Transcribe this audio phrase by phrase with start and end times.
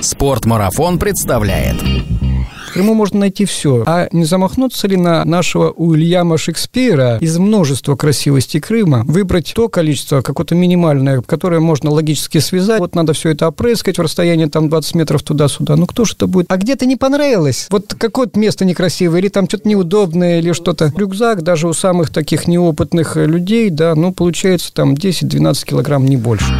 [0.00, 1.76] Спортмарафон представляет.
[1.82, 3.82] В Крыму можно найти все.
[3.84, 10.22] А не замахнуться ли на нашего Уильяма Шекспира из множества красивостей Крыма выбрать то количество,
[10.22, 12.78] какое-то минимальное, которое можно логически связать.
[12.78, 15.76] Вот надо все это опрыскать в расстоянии там 20 метров туда-сюда.
[15.76, 16.46] Ну кто же это будет?
[16.48, 17.66] А где-то не понравилось?
[17.70, 20.92] Вот какое-то место некрасивое, или там что-то неудобное, или что-то.
[20.96, 26.54] Рюкзак даже у самых таких неопытных людей, да, ну получается там 10-12 килограмм, не больше.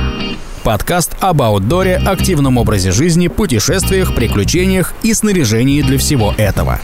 [0.64, 6.78] Подкаст об аутдоре, активном образе жизни, путешествиях, приключениях и снаряжении для всего этого.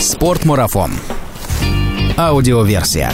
[0.00, 0.92] Спортмарафон.
[2.16, 3.12] Аудиоверсия.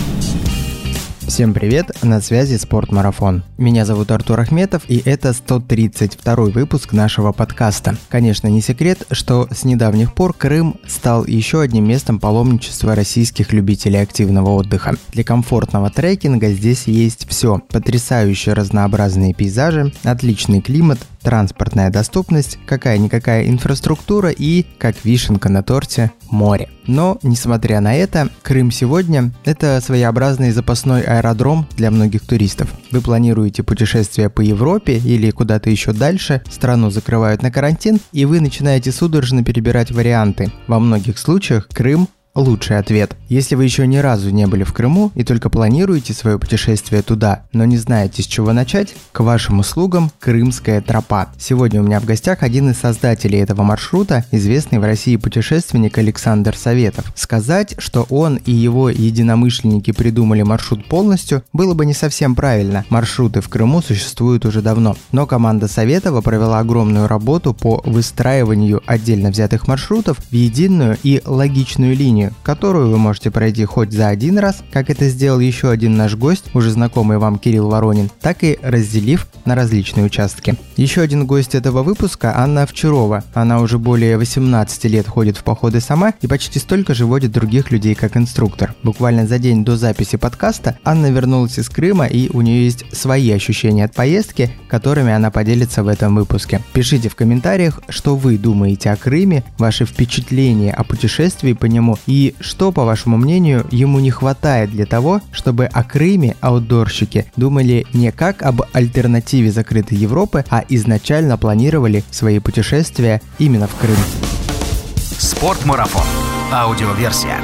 [1.27, 3.42] Всем привет, на связи Спортмарафон.
[3.59, 7.97] Меня зовут Артур Ахметов, и это 132 выпуск нашего подкаста.
[8.10, 14.02] Конечно, не секрет, что с недавних пор Крым стал еще одним местом паломничества российских любителей
[14.02, 14.97] активного отдыха.
[15.12, 17.62] Для комфортного трекинга здесь есть все.
[17.70, 26.69] Потрясающе разнообразные пейзажи, отличный климат, транспортная доступность, какая-никакая инфраструктура и, как вишенка на торте, море.
[26.86, 32.73] Но, несмотря на это, Крым сегодня– это своеобразный запасной аэродром для многих туристов.
[32.92, 38.41] Вы планируете путешествие по Европе или куда-то еще дальше, страну закрывают на карантин, и вы
[38.41, 40.52] начинаете судорожно перебирать варианты.
[40.66, 43.17] Во многих случаях Крым лучший ответ.
[43.29, 47.42] Если вы еще ни разу не были в Крыму и только планируете свое путешествие туда,
[47.53, 51.29] но не знаете с чего начать, к вашим услугам Крымская тропа.
[51.39, 56.57] Сегодня у меня в гостях один из создателей этого маршрута, известный в России путешественник Александр
[56.57, 57.12] Советов.
[57.17, 62.84] Сказать, что он и его единомышленники придумали маршрут полностью, было бы не совсем правильно.
[62.91, 64.97] Маршруты в Крыму существуют уже давно.
[65.12, 71.97] Но команда Советова провела огромную работу по выстраиванию отдельно взятых маршрутов в единую и логичную
[71.97, 76.14] линию, которую вы можете пройти хоть за один раз, как это сделал еще один наш
[76.14, 80.56] гость, уже знакомый вам Кирилл Воронин, так и разделив на различные участки.
[80.77, 83.24] Еще один гость этого выпуска– Анна Овчарова.
[83.34, 87.70] Она уже более 18 лет ходит в походы сама и почти столько же водит других
[87.70, 88.74] людей как инструктор.
[88.83, 93.30] Буквально за день до записи подкаста Анна вернулась из Крыма и у нее есть свои
[93.30, 96.61] ощущения от поездки, которыми она поделится в этом выпуске.
[96.72, 102.12] Пишите в комментариях, что вы думаете о Крыме, ваши впечатления о путешествии по нему и
[102.16, 107.84] и что, по вашему мнению, ему не хватает для того, чтобы о Крыме аутдорщики думали
[107.92, 113.98] не как об альтернативе закрытой Европы, а изначально планировали свои путешествия именно в Крым?
[115.18, 116.06] Спортмарафон.
[116.50, 117.38] Аудиоверсия.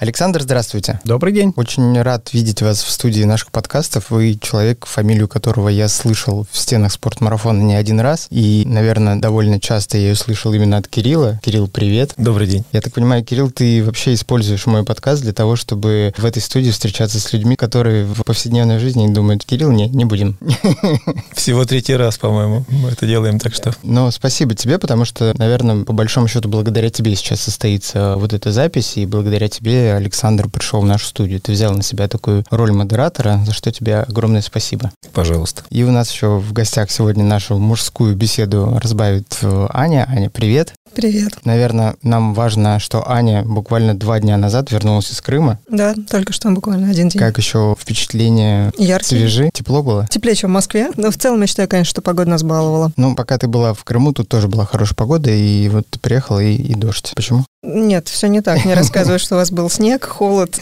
[0.00, 0.98] Александр, здравствуйте.
[1.04, 1.52] Добрый день.
[1.56, 4.08] Очень рад видеть вас в студии наших подкастов.
[4.08, 8.26] Вы человек, фамилию которого я слышал в стенах спортмарафона не один раз.
[8.30, 11.38] И, наверное, довольно часто я ее слышал именно от Кирилла.
[11.44, 12.14] Кирилл, привет.
[12.16, 12.64] Добрый день.
[12.72, 16.70] Я так понимаю, Кирилл, ты вообще используешь мой подкаст для того, чтобы в этой студии
[16.70, 20.38] встречаться с людьми, которые в повседневной жизни думают, Кирилл, не, не будем.
[21.34, 23.74] Всего третий раз, по-моему, мы это делаем, так что...
[23.82, 28.50] Но спасибо тебе, потому что, наверное, по большому счету, благодаря тебе сейчас состоится вот эта
[28.50, 31.40] запись, и благодаря тебе Александр пришел в нашу студию.
[31.40, 34.92] Ты взял на себя такую роль модератора, за что тебе огромное спасибо.
[35.12, 35.62] Пожалуйста.
[35.70, 40.06] И у нас еще в гостях сегодня нашу мужскую беседу разбавит э, Аня.
[40.08, 40.74] Аня, привет.
[40.94, 41.38] Привет.
[41.44, 45.58] Наверное, нам важно, что Аня буквально два дня назад вернулась из Крыма.
[45.68, 47.18] Да, только что буквально один день.
[47.18, 49.20] Как еще впечатление Яркие.
[49.20, 49.50] свежи?
[49.54, 50.06] Тепло было?
[50.08, 50.90] Теплее, чем в Москве.
[50.96, 52.92] Но в целом я считаю, конечно, что погода нас баловала.
[52.96, 56.40] Ну, пока ты была в Крыму, тут тоже была хорошая погода, и вот ты приехала,
[56.40, 57.12] и, и дождь.
[57.14, 57.44] Почему?
[57.62, 58.64] Нет, все не так.
[58.64, 60.58] Не рассказывай, что у вас был снег, холод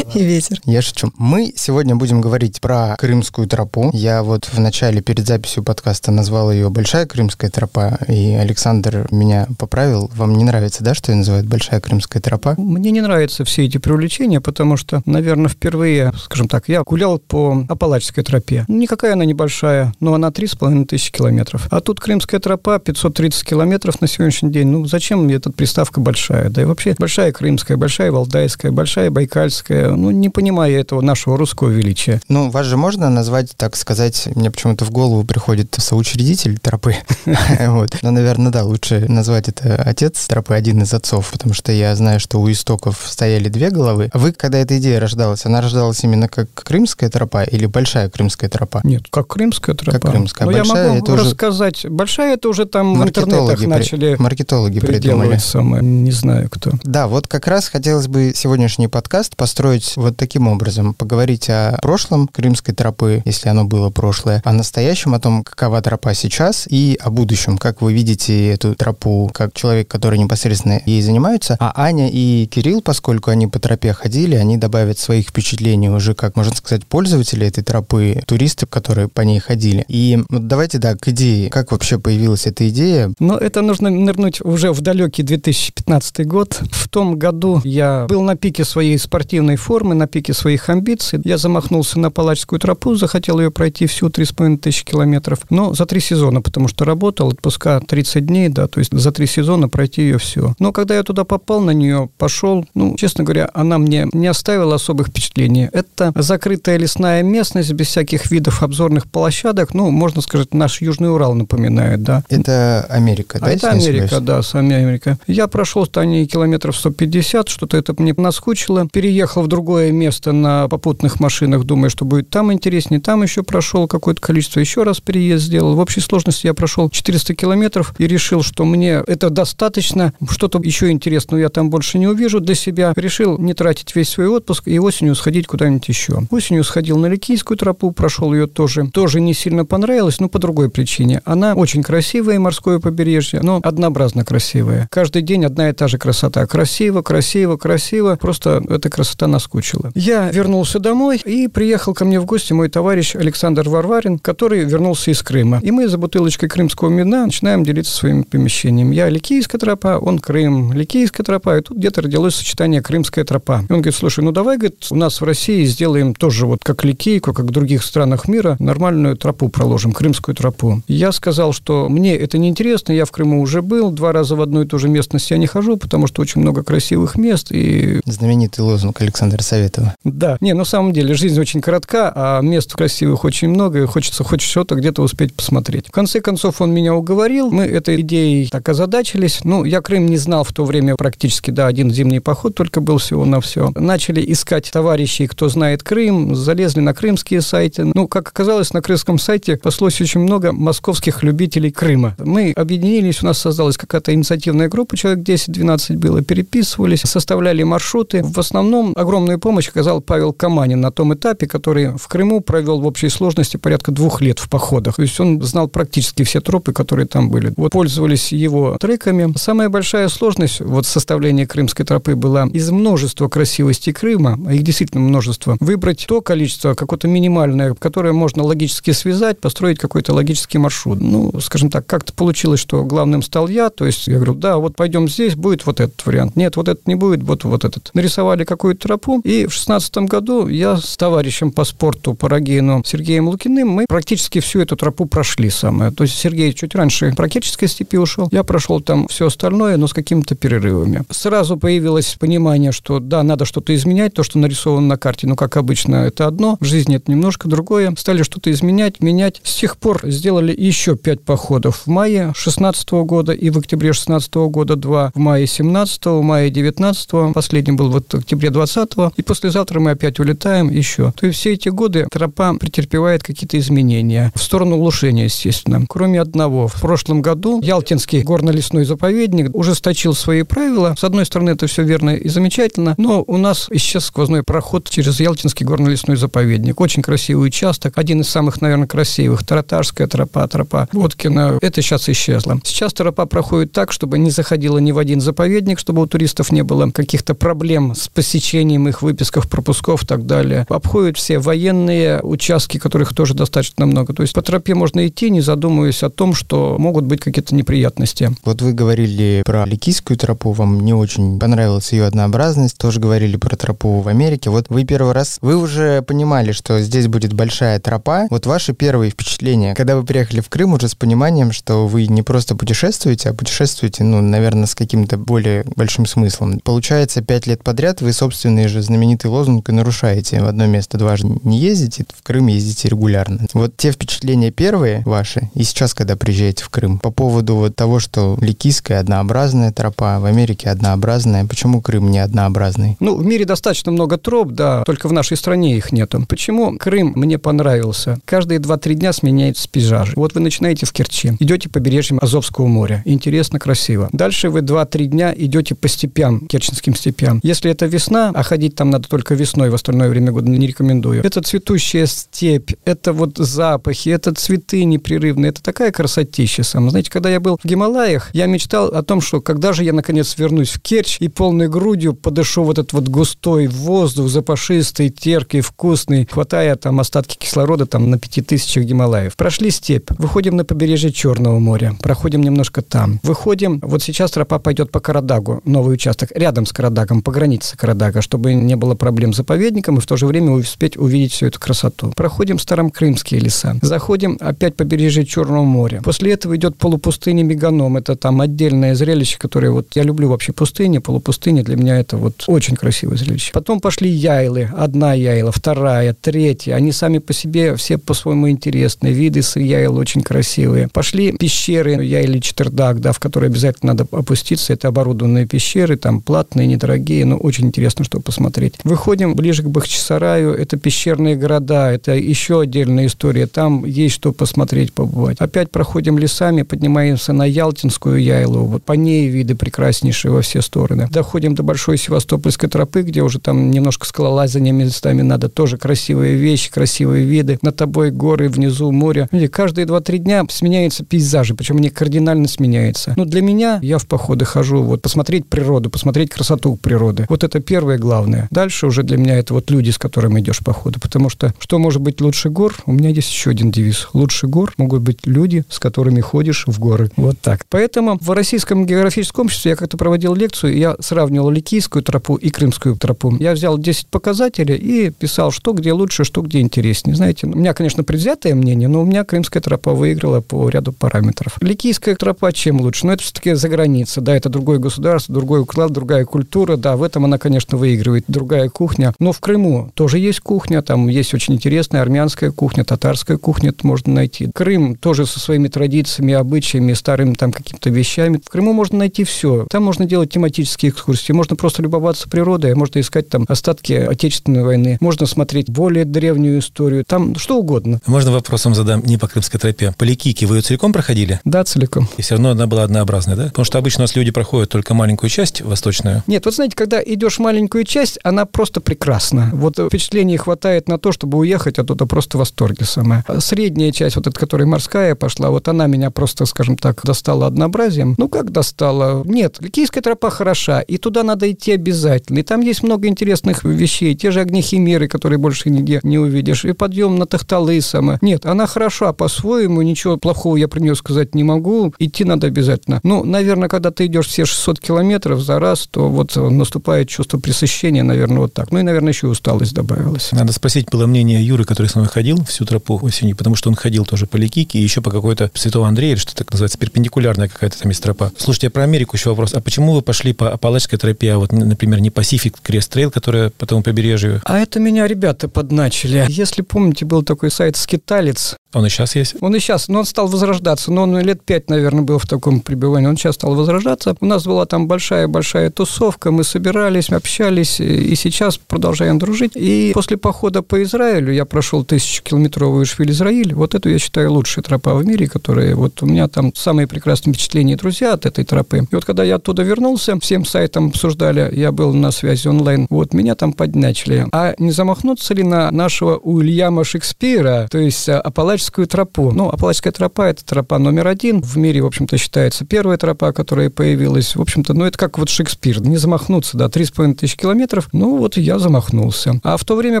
[0.14, 0.60] и ветер.
[0.64, 1.12] Я шучу.
[1.18, 3.90] Мы сегодня будем говорить про Крымскую тропу.
[3.92, 9.48] Я вот в начале, перед записью подкаста, назвал ее Большая Крымская тропа, и Александр меня
[9.58, 10.08] поправил.
[10.14, 12.54] Вам не нравится, да, что ее называют Большая Крымская тропа?
[12.56, 17.66] Мне не нравятся все эти привлечения, потому что, наверное, впервые, скажем так, я гулял по
[17.68, 18.64] Апалачской тропе.
[18.68, 21.66] Никакая она небольшая, но она 3,5 тысячи километров.
[21.70, 24.68] А тут Крымская тропа 530 километров на сегодняшний день.
[24.68, 26.51] Ну, зачем мне эта приставка большая?
[26.52, 29.90] Да и вообще большая Крымская, большая Валдайская, большая Байкальская.
[29.90, 32.20] Ну, не понимаю этого нашего русского величия.
[32.28, 36.96] Ну, вас же можно назвать, так сказать, мне почему-то в голову приходит соучредитель тропы.
[37.68, 37.96] вот.
[38.02, 42.20] Но, наверное, да, лучше назвать это отец тропы, один из отцов, потому что я знаю,
[42.20, 44.10] что у истоков стояли две головы.
[44.12, 48.80] Вы, когда эта идея рождалась, она рождалась именно как крымская тропа или большая крымская тропа?
[48.84, 49.98] Нет, как крымская тропа.
[49.98, 50.46] Как крымская.
[50.46, 51.86] Но большая, я могу это уже рассказать.
[51.88, 55.38] Большая это уже там в интернетах начали маркетологи придумали.
[55.38, 56.72] самое, не знаю, знаю кто.
[56.84, 60.94] Да, вот как раз хотелось бы сегодняшний подкаст построить вот таким образом.
[60.94, 66.14] Поговорить о прошлом Крымской тропы, если оно было прошлое, о настоящем, о том, какова тропа
[66.14, 71.56] сейчас, и о будущем, как вы видите эту тропу, как человек, который непосредственно ей занимается.
[71.60, 76.36] А Аня и Кирилл, поскольку они по тропе ходили, они добавят своих впечатлений уже, как
[76.36, 79.84] можно сказать, пользователи этой тропы, туристы, которые по ней ходили.
[79.88, 81.50] И вот давайте, да, к идее.
[81.50, 83.12] Как вообще появилась эта идея?
[83.18, 86.31] Но это нужно нырнуть уже в далекий 2015 год.
[86.32, 91.20] В том году я был на пике своей спортивной формы, на пике своих амбиций.
[91.24, 95.40] Я замахнулся на Палачскую тропу, захотел ее пройти всю 3,5 тысячи километров.
[95.50, 99.26] Но за три сезона, потому что работал, отпуска 30 дней, да, то есть за три
[99.26, 100.54] сезона пройти ее все.
[100.58, 104.76] Но когда я туда попал, на нее пошел, ну, честно говоря, она мне не оставила
[104.76, 105.68] особых впечатлений.
[105.72, 111.34] Это закрытая лесная местность без всяких видов обзорных площадок, ну, можно сказать, наш Южный Урал
[111.34, 112.22] напоминает, да.
[112.28, 113.46] Это Америка, да?
[113.46, 115.18] А это Америка, да, сами Америка.
[115.26, 115.86] Я прошел
[116.22, 118.86] там километров 150, что-то это мне наскучило.
[118.92, 123.00] Переехал в другое место на попутных машинах, думая, что будет там интереснее.
[123.00, 125.74] Там еще прошел какое-то количество, еще раз переезд сделал.
[125.74, 130.12] В общей сложности я прошел 400 километров и решил, что мне это достаточно.
[130.28, 132.92] Что-то еще интересного я там больше не увижу для себя.
[132.96, 136.22] Решил не тратить весь свой отпуск и осенью сходить куда-нибудь еще.
[136.30, 138.88] Осенью сходил на Ликийскую тропу, прошел ее тоже.
[138.92, 141.22] Тоже не сильно понравилось, но по другой причине.
[141.24, 144.88] Она очень красивая, морское побережье, но однообразно красивая.
[144.90, 146.11] Каждый день одна и та же красота.
[146.46, 148.16] Красиво, красиво, красиво.
[148.16, 149.90] Просто эта красота наскучила.
[149.94, 155.10] Я вернулся домой и приехал ко мне в гости мой товарищ Александр Варварин, который вернулся
[155.10, 155.60] из Крыма.
[155.62, 158.90] И мы за бутылочкой крымского вина начинаем делиться своим помещением.
[158.90, 163.60] Я Ликийская тропа, он Крым, Ликийская тропа, и тут где-то родилось сочетание Крымская тропа.
[163.68, 166.84] И он говорит, слушай, ну давай, говорит, у нас в России сделаем тоже вот как
[166.84, 170.82] Ликейку, как в других странах мира, нормальную тропу проложим, Крымскую тропу.
[170.88, 174.42] Я сказал, что мне это не интересно, я в Крыму уже был, два раза в
[174.42, 177.48] одну и ту же местность я не хожу, потому что очень много красивых мест.
[177.50, 178.00] И...
[178.04, 179.94] Знаменитый лозунг Александра Советова.
[180.04, 180.36] Да.
[180.40, 184.40] Не, на самом деле, жизнь очень коротка, а мест красивых очень много, и хочется хоть
[184.40, 185.88] что-то где-то успеть посмотреть.
[185.88, 189.40] В конце концов, он меня уговорил, мы этой идеей так озадачились.
[189.44, 192.98] Ну, я Крым не знал в то время практически, да, один зимний поход только был
[192.98, 193.70] всего на все.
[193.74, 197.84] Начали искать товарищей, кто знает Крым, залезли на крымские сайты.
[197.94, 202.14] Ну, как оказалось, на крымском сайте послось очень много московских любителей Крыма.
[202.18, 208.22] Мы объединились, у нас создалась какая-то инициативная группа, человек 10-12 было, переписывались, составляли маршруты.
[208.22, 212.86] В основном огромную помощь оказал Павел Каманин на том этапе, который в Крыму провел в
[212.86, 214.96] общей сложности порядка двух лет в походах.
[214.96, 217.52] То есть он знал практически все тропы, которые там были.
[217.56, 219.32] Вот пользовались его треками.
[219.36, 225.56] Самая большая сложность вот составления крымской тропы была из множества красивостей Крыма, их действительно множество,
[225.60, 231.00] выбрать то количество, какое-то минимальное, которое можно логически связать, построить какой-то логический маршрут.
[231.00, 234.76] Ну, скажем так, как-то получилось, что главным стал я, то есть я говорю, да, вот
[234.76, 236.36] пойдем здесь, будет вот этот вариант.
[236.36, 237.90] Нет, вот этот не будет, вот, вот этот.
[237.94, 243.28] Нарисовали какую-то тропу, и в шестнадцатом году я с товарищем по спорту, по Рогейну, Сергеем
[243.28, 245.90] Лукиным, мы практически всю эту тропу прошли самое.
[245.90, 249.86] То есть Сергей чуть раньше по Керченской степи ушел, я прошел там все остальное, но
[249.86, 251.02] с какими-то перерывами.
[251.10, 255.56] Сразу появилось понимание, что да, надо что-то изменять, то, что нарисовано на карте, ну, как
[255.56, 257.94] обычно, это одно, в жизни это немножко другое.
[257.96, 259.40] Стали что-то изменять, менять.
[259.44, 264.34] С тех пор сделали еще пять походов в мае 16 года и в октябре 16
[264.34, 269.22] года два, в мае 17 в мае 19 последний был вот в октябре 20 и
[269.22, 271.12] послезавтра мы опять улетаем еще.
[271.12, 275.84] То есть все эти годы тропа претерпевает какие-то изменения в сторону улучшения, естественно.
[275.88, 280.94] Кроме одного, в прошлом году Ялтинский горно-лесной заповедник ужесточил свои правила.
[280.98, 285.20] С одной стороны, это все верно и замечательно, но у нас исчез сквозной проход через
[285.20, 286.80] Ялтинский горно-лесной заповедник.
[286.80, 289.44] Очень красивый участок, один из самых, наверное, красивых.
[289.44, 291.58] Таратарская тропа, тропа Водкина.
[291.60, 292.60] Это сейчас исчезло.
[292.64, 296.62] Сейчас тропа проходит так, чтобы не заходила ни в один заповедник, чтобы у туристов не
[296.62, 300.66] было каких-то проблем с посещением их выписков, пропусков и так далее.
[300.68, 304.14] Обходят все военные участки, которых тоже достаточно много.
[304.14, 308.30] То есть по тропе можно идти, не задумываясь о том, что могут быть какие-то неприятности.
[308.44, 313.56] Вот вы говорили про Ликийскую тропу, вам не очень понравилась ее однообразность, тоже говорили про
[313.56, 314.50] тропу в Америке.
[314.50, 318.26] Вот вы первый раз, вы уже понимали, что здесь будет большая тропа.
[318.30, 322.22] Вот ваши первые впечатления, когда вы приехали в Крым уже с пониманием, что вы не
[322.22, 325.41] просто путешествуете, а путешествуете, ну, наверное, с каким-то более
[325.76, 326.60] большим смыслом.
[326.60, 330.42] Получается, пять лет подряд вы собственный же знаменитый лозунг и нарушаете.
[330.42, 333.46] В одно место дважды не ездите, в Крым ездите регулярно.
[333.52, 337.98] Вот те впечатления первые ваши, и сейчас, когда приезжаете в Крым, по поводу вот того,
[337.98, 342.96] что Ликийская однообразная тропа, в Америке однообразная, почему Крым не однообразный?
[343.00, 346.24] Ну, в мире достаточно много троп, да, только в нашей стране их нету.
[346.28, 348.18] Почему Крым мне понравился?
[348.24, 350.12] Каждые 2-3 дня сменяются пейзажи.
[350.16, 353.02] Вот вы начинаете в Керчи, идете побережьем Азовского моря.
[353.04, 354.08] Интересно, красиво.
[354.12, 357.40] Дальше вы 2-3 дня идете по степям, керченским степям.
[357.42, 361.24] Если это весна, а ходить там надо только весной, в остальное время года не рекомендую.
[361.24, 366.90] Это цветущая степь, это вот запахи, это цветы непрерывные, это такая красотища сама.
[366.90, 370.36] Знаете, когда я был в Гималаях, я мечтал о том, что когда же я наконец
[370.38, 376.26] вернусь в Керчь и полной грудью подышу вот этот вот густой воздух, запашистый, теркий, вкусный,
[376.30, 379.36] хватая там остатки кислорода там на пяти тысячах Гималаев.
[379.36, 383.20] Прошли степь, выходим на побережье Черного моря, проходим немножко там.
[383.22, 388.22] Выходим, вот сейчас тропа пойдет по Карадагу, новый участок, рядом с Карадагом, по границе Карадага,
[388.22, 391.60] чтобы не было проблем с заповедником и в то же время успеть увидеть всю эту
[391.60, 392.12] красоту.
[392.16, 396.00] Проходим Старом-Крымские леса, заходим опять по побережье Черного моря.
[396.02, 400.98] После этого идет полупустыня Меганом, это там отдельное зрелище, которое вот я люблю вообще пустыни,
[400.98, 403.52] полупустыни для меня это вот очень красивое зрелище.
[403.52, 409.42] Потом пошли яйлы, одна яйла, вторая, третья, они сами по себе все по-своему интересные, виды
[409.42, 410.88] с яйл очень красивые.
[410.88, 416.66] Пошли пещеры, яйли Четвердак, да, в которые обязательно надо опуститься, это оборудованные пещеры, там платные,
[416.66, 418.74] недорогие, но очень интересно, что посмотреть.
[418.84, 424.92] Выходим ближе к Бахчисараю, это пещерные города, это еще отдельная история, там есть что посмотреть,
[424.92, 425.36] побывать.
[425.38, 431.08] Опять проходим лесами, поднимаемся на Ялтинскую Яйлу, вот по ней виды прекраснейшие во все стороны.
[431.10, 436.70] Доходим до Большой Севастопольской тропы, где уже там немножко скалолазания местами надо, тоже красивые вещи,
[436.70, 437.58] красивые виды.
[437.62, 439.28] Над тобой горы, внизу море.
[439.30, 443.14] И каждые 2-3 дня сменяются пейзажи, причем они кардинально сменяются.
[443.16, 447.26] Но для меня, я в походы хожу, вот посмотреть природу, посмотреть красоту природы.
[447.28, 448.48] Вот это первое главное.
[448.50, 451.00] Дальше уже для меня это вот люди, с которыми идешь по ходу.
[451.00, 452.74] Потому что что может быть лучше гор?
[452.86, 454.08] У меня есть еще один девиз.
[454.12, 457.10] Лучше гор могут быть люди, с которыми ходишь в горы.
[457.16, 457.66] Вот так.
[457.68, 462.96] Поэтому в Российском географическом обществе я как-то проводил лекцию, я сравнивал Ликийскую тропу и Крымскую
[462.96, 463.36] тропу.
[463.38, 467.16] Я взял 10 показателей и писал, что где лучше, что где интереснее.
[467.16, 471.58] Знаете, у меня, конечно, предвзятое мнение, но у меня Крымская тропа выиграла по ряду параметров.
[471.60, 473.06] Ликийская тропа чем лучше?
[473.06, 477.02] Ну, это все-таки за границей, да, это другое государство, другой уклад, другая культура, да, в
[477.02, 479.14] этом она, конечно, выигрывает, другая кухня.
[479.18, 483.86] Но в Крыму тоже есть кухня, там есть очень интересная армянская кухня, татарская кухня, это
[483.86, 484.50] можно найти.
[484.52, 488.40] Крым тоже со своими традициями, обычаями, старыми там какими-то вещами.
[488.44, 489.66] В Крыму можно найти все.
[489.70, 494.98] Там можно делать тематические экскурсии, можно просто любоваться природой, можно искать там остатки Отечественной войны,
[495.00, 498.00] можно смотреть более древнюю историю, там что угодно.
[498.06, 499.94] Можно вопросом задам не по Крымской тропе.
[499.96, 501.40] По Ликике вы ее целиком проходили?
[501.44, 502.08] Да, целиком.
[502.16, 503.44] И все равно она была однообразная, да?
[503.46, 506.22] Потому что обычно у нас люди проходят только маленькую часть восточную.
[506.26, 509.50] Нет, вот знаете, когда идешь маленькую часть, она просто прекрасна.
[509.52, 513.22] Вот впечатлений хватает на то, чтобы уехать оттуда просто в восторге самое.
[513.38, 518.14] Средняя часть, вот эта, которая морская пошла, вот она меня просто, скажем так, достала однообразием.
[518.16, 519.22] Ну, как достала?
[519.24, 522.38] Нет, Ликийская тропа хороша, и туда надо идти обязательно.
[522.38, 524.14] И там есть много интересных вещей.
[524.14, 526.64] Те же огнехимеры, которые больше нигде не увидишь.
[526.64, 528.18] И подъем на Тахталы самое.
[528.22, 531.92] Нет, она хороша по-своему, ничего плохого я про нее сказать не могу.
[531.98, 533.00] Идти надо обязательно.
[533.02, 538.04] Ну, наверное, когда ты идешь все 600 километров за раз, то вот наступает чувство пресыщения,
[538.04, 538.70] наверное, вот так.
[538.70, 540.30] Ну и, наверное, еще и усталость добавилась.
[540.30, 543.74] Надо спросить было мнение Юры, который с нами ходил всю тропу осенью, потому что он
[543.74, 547.48] ходил тоже по Ликийке и еще по какой-то Святого Андрея, или что так называется, перпендикулярная
[547.48, 548.30] какая-то там есть тропа.
[548.36, 549.52] Слушайте, а про Америку еще вопрос.
[549.54, 553.50] А почему вы пошли по Апалачской тропе, а вот, например, не Pacific Crest Trail, которая
[553.50, 554.40] по тому побережью?
[554.44, 556.24] А это меня ребята подначили.
[556.28, 559.34] Если помните, был такой сайт «Скиталец», он и сейчас есть?
[559.42, 560.90] Он и сейчас, но он стал возрождаться.
[560.90, 563.06] Но он лет пять, наверное, был в таком пребывании.
[563.06, 564.16] Он сейчас стал возрождаться.
[564.20, 566.30] У нас была там большая-большая тусовка.
[566.30, 567.80] Мы собирались, общались.
[567.80, 569.52] И сейчас продолжаем дружить.
[569.54, 573.54] И после похода по Израилю я прошел тысячекилометровую Швиль-Израиль.
[573.54, 575.74] Вот эту, я считаю, лучшая тропа в мире, которая...
[575.74, 578.78] Вот у меня там самые прекрасные впечатления и друзья от этой тропы.
[578.78, 583.14] И вот когда я оттуда вернулся, всем сайтам обсуждали, я был на связи онлайн, вот
[583.14, 584.26] меня там подначили.
[584.32, 589.32] А не замахнуться ли на нашего Уильяма Шекспира, то есть Апалачскую тропу?
[589.32, 591.40] Ну, Апалачская тропа– это тропа номер один.
[591.40, 594.36] В мире, в общем-то, считается первая тропа, которая появилась.
[594.42, 595.80] В общем-то, ну, это как вот Шекспир.
[595.80, 597.88] Не замахнуться, да, 3,5 тысяч километров.
[597.92, 599.40] Ну, вот я замахнулся.
[599.44, 600.00] А в то время